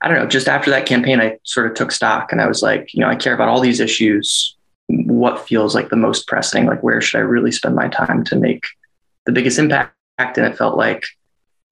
I 0.00 0.06
don't 0.06 0.18
know, 0.18 0.28
just 0.28 0.46
after 0.46 0.70
that 0.70 0.86
campaign, 0.86 1.20
I 1.20 1.38
sort 1.42 1.66
of 1.66 1.74
took 1.74 1.90
stock 1.90 2.30
and 2.30 2.40
I 2.40 2.46
was 2.46 2.62
like, 2.62 2.94
you 2.94 3.00
know, 3.00 3.08
I 3.08 3.16
care 3.16 3.34
about 3.34 3.48
all 3.48 3.60
these 3.60 3.80
issues. 3.80 4.54
What 4.86 5.48
feels 5.48 5.74
like 5.74 5.88
the 5.88 5.96
most 5.96 6.28
pressing? 6.28 6.64
Like, 6.64 6.84
where 6.84 7.00
should 7.00 7.18
I 7.18 7.22
really 7.22 7.50
spend 7.50 7.74
my 7.74 7.88
time 7.88 8.22
to 8.26 8.36
make 8.36 8.64
the 9.24 9.32
biggest 9.32 9.58
impact? 9.58 9.96
And 10.18 10.46
it 10.46 10.56
felt 10.56 10.76
like, 10.76 11.02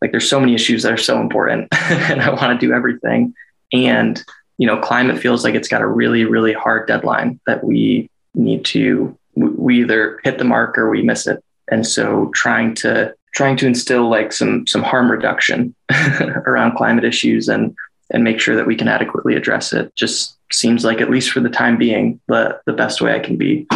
like 0.02 0.10
there's 0.10 0.28
so 0.28 0.40
many 0.40 0.56
issues 0.56 0.82
that 0.82 0.92
are 0.92 0.96
so 0.96 1.20
important 1.20 1.68
and 1.80 2.20
I 2.20 2.30
want 2.30 2.60
to 2.60 2.66
do 2.66 2.72
everything. 2.72 3.34
And, 3.72 4.20
you 4.58 4.66
know, 4.66 4.78
climate 4.78 5.20
feels 5.20 5.44
like 5.44 5.54
it's 5.54 5.68
got 5.68 5.80
a 5.80 5.86
really, 5.86 6.24
really 6.24 6.54
hard 6.54 6.88
deadline 6.88 7.38
that 7.46 7.62
we 7.62 8.10
need 8.34 8.64
to 8.64 9.16
we 9.36 9.80
either 9.80 10.20
hit 10.24 10.38
the 10.38 10.44
mark 10.44 10.78
or 10.78 10.90
we 10.90 11.02
miss 11.02 11.26
it. 11.26 11.42
And 11.68 11.86
so 11.86 12.30
trying 12.34 12.74
to 12.76 13.14
trying 13.34 13.56
to 13.56 13.66
instill 13.66 14.08
like 14.08 14.32
some 14.32 14.66
some 14.66 14.82
harm 14.82 15.10
reduction 15.10 15.74
around 16.46 16.76
climate 16.76 17.04
issues 17.04 17.48
and 17.48 17.74
and 18.10 18.22
make 18.22 18.38
sure 18.38 18.54
that 18.54 18.66
we 18.66 18.76
can 18.76 18.86
adequately 18.86 19.34
address 19.34 19.72
it 19.72 19.94
just 19.96 20.36
seems 20.52 20.84
like 20.84 21.00
at 21.00 21.10
least 21.10 21.30
for 21.30 21.40
the 21.40 21.48
time 21.48 21.76
being 21.76 22.20
the 22.28 22.60
the 22.66 22.72
best 22.72 23.00
way 23.00 23.14
I 23.14 23.18
can 23.18 23.36
be 23.36 23.66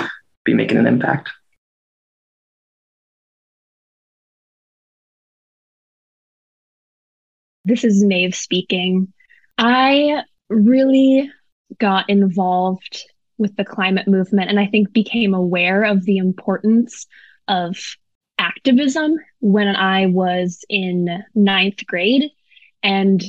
be 0.45 0.55
making 0.55 0.79
an 0.79 0.87
impact. 0.87 1.31
This 7.65 7.85
is 7.85 8.03
Maeve 8.03 8.35
speaking. 8.35 9.13
I 9.59 10.23
really 10.49 11.31
got 11.79 12.09
involved 12.09 13.05
with 13.39 13.57
the 13.57 13.65
climate 13.65 14.09
movement 14.09 14.51
and 14.51 14.59
I 14.59 14.67
think 14.67 14.93
became 14.93 15.35
aware 15.35 15.85
of 15.85 16.05
the 16.05 16.19
importance 16.19 17.07
of 17.47 17.77
activism 18.39 19.17
when 19.41 19.69
I 19.69 20.07
was 20.07 20.65
in 20.69 21.25
ninth 21.35 21.87
grade 21.87 22.31
and 22.83 23.23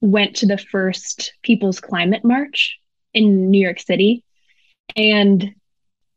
went 0.00 0.36
to 0.36 0.46
the 0.46 0.58
first 0.58 1.32
People's 1.42 1.80
Climate 1.80 2.24
March 2.24 2.78
in 3.12 3.50
New 3.50 3.60
York 3.60 3.80
City. 3.80 4.24
And 4.96 5.54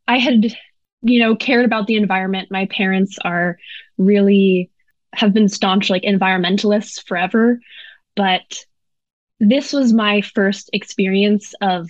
I 0.07 0.17
had 0.17 0.55
you 1.01 1.19
know, 1.19 1.35
cared 1.35 1.65
about 1.65 1.87
the 1.87 1.95
environment. 1.95 2.51
My 2.51 2.65
parents 2.65 3.17
are 3.23 3.57
really 3.97 4.69
have 5.13 5.33
been 5.33 5.49
staunch 5.49 5.89
like 5.89 6.03
environmentalists 6.03 7.03
forever, 7.05 7.59
but 8.15 8.65
this 9.39 9.73
was 9.73 9.93
my 9.93 10.21
first 10.21 10.69
experience 10.73 11.53
of 11.61 11.89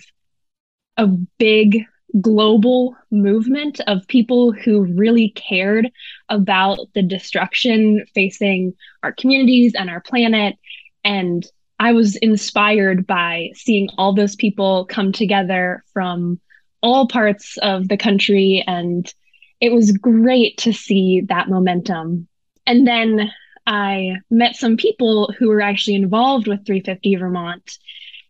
a 0.96 1.06
big 1.38 1.84
global 2.20 2.96
movement 3.10 3.80
of 3.86 4.06
people 4.08 4.52
who 4.52 4.82
really 4.82 5.30
cared 5.30 5.90
about 6.28 6.78
the 6.94 7.02
destruction 7.02 8.04
facing 8.14 8.74
our 9.02 9.12
communities 9.12 9.74
and 9.76 9.88
our 9.88 10.00
planet. 10.00 10.56
And 11.04 11.46
I 11.78 11.92
was 11.92 12.16
inspired 12.16 13.06
by 13.06 13.50
seeing 13.54 13.88
all 13.96 14.12
those 14.12 14.36
people 14.36 14.86
come 14.86 15.12
together 15.12 15.84
from 15.92 16.40
all 16.82 17.06
parts 17.06 17.56
of 17.58 17.88
the 17.88 17.96
country. 17.96 18.64
And 18.66 19.12
it 19.60 19.72
was 19.72 19.92
great 19.92 20.58
to 20.58 20.72
see 20.72 21.22
that 21.28 21.48
momentum. 21.48 22.26
And 22.66 22.86
then 22.86 23.30
I 23.66 24.16
met 24.30 24.56
some 24.56 24.76
people 24.76 25.32
who 25.38 25.48
were 25.48 25.60
actually 25.60 25.94
involved 25.94 26.48
with 26.48 26.66
350 26.66 27.16
Vermont 27.16 27.78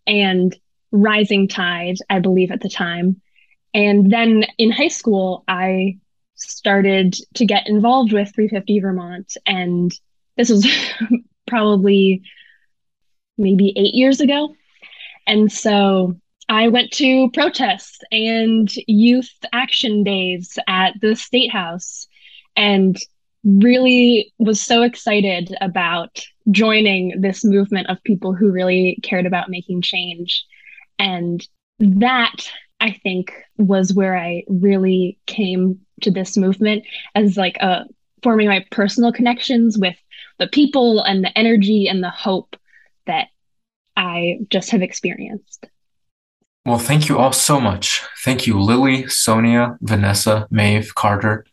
and 0.07 0.55
Rising 0.92 1.48
Tide, 1.48 1.96
I 2.09 2.18
believe 2.18 2.50
at 2.50 2.61
the 2.61 2.68
time. 2.68 3.20
And 3.72 4.11
then 4.11 4.44
in 4.59 4.70
high 4.70 4.88
school, 4.88 5.44
I 5.46 5.98
started 6.35 7.16
to 7.35 7.46
get 7.46 7.68
involved 7.68 8.12
with 8.12 8.35
350 8.35 8.81
Vermont. 8.81 9.37
And 9.46 9.92
this 10.37 10.50
was 10.50 10.66
probably 11.46 12.22
maybe 13.38 13.72
eight 13.76 13.94
years 13.94 14.20
ago. 14.20 14.55
And 15.26 15.50
so 15.50 16.16
I 16.48 16.68
went 16.68 16.90
to 16.92 17.31
protests 17.31 18.00
and 18.11 18.68
youth 18.88 19.33
action 19.53 20.03
days 20.03 20.59
at 20.66 20.94
the 21.00 21.14
State 21.14 21.53
House 21.53 22.09
and 22.57 22.98
really 23.44 24.33
was 24.38 24.61
so 24.61 24.83
excited 24.83 25.55
about 25.61 26.20
joining 26.50 27.20
this 27.20 27.44
movement 27.44 27.88
of 27.88 28.03
people 28.03 28.35
who 28.35 28.50
really 28.50 28.98
cared 29.03 29.26
about 29.26 29.48
making 29.48 29.83
change. 29.83 30.44
And 31.01 31.47
that 31.79 32.51
I 32.79 32.93
think 33.03 33.33
was 33.57 33.95
where 33.95 34.17
I 34.17 34.45
really 34.49 35.19
came 35.27 35.81
to 36.03 36.11
this 36.11 36.37
movement 36.37 36.85
as 37.15 37.37
like 37.39 37.57
a 37.57 37.65
uh, 37.65 37.85
forming 38.23 38.49
my 38.49 38.65
personal 38.71 39.13
connections 39.13 39.79
with 39.79 39.97
the 40.39 40.47
people 40.47 41.01
and 41.01 41.25
the 41.25 41.37
energy 41.39 41.89
and 41.89 42.05
the 42.05 42.11
hope 42.11 42.55
that 43.07 43.29
I 43.97 44.41
just 44.51 44.71
have 44.71 44.83
experienced. 44.83 45.67
Well, 46.67 46.79
thank 46.79 47.09
you 47.09 47.19
all 47.19 47.33
so 47.33 47.59
much. 47.59 48.03
Thank 48.23 48.47
you, 48.47 48.61
Lily, 48.61 49.09
Sonia, 49.09 49.79
Vanessa, 49.81 50.47
Maeve, 50.51 50.95
Carter. 50.95 51.47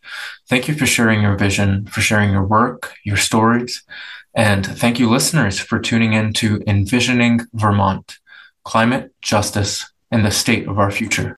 Thank 0.50 0.68
you 0.68 0.74
for 0.74 0.84
sharing 0.84 1.22
your 1.22 1.36
vision, 1.36 1.86
for 1.86 2.02
sharing 2.02 2.32
your 2.32 2.46
work, 2.46 2.92
your 3.02 3.16
stories. 3.16 3.82
And 4.34 4.66
thank 4.66 4.98
you, 4.98 5.08
listeners, 5.08 5.58
for 5.58 5.80
tuning 5.80 6.12
in 6.12 6.34
to 6.34 6.62
Envisioning 6.66 7.40
Vermont 7.54 8.18
Climate, 8.68 9.14
Justice, 9.22 9.90
and 10.10 10.26
the 10.26 10.30
State 10.30 10.68
of 10.68 10.78
Our 10.78 10.90
Future. 10.90 11.37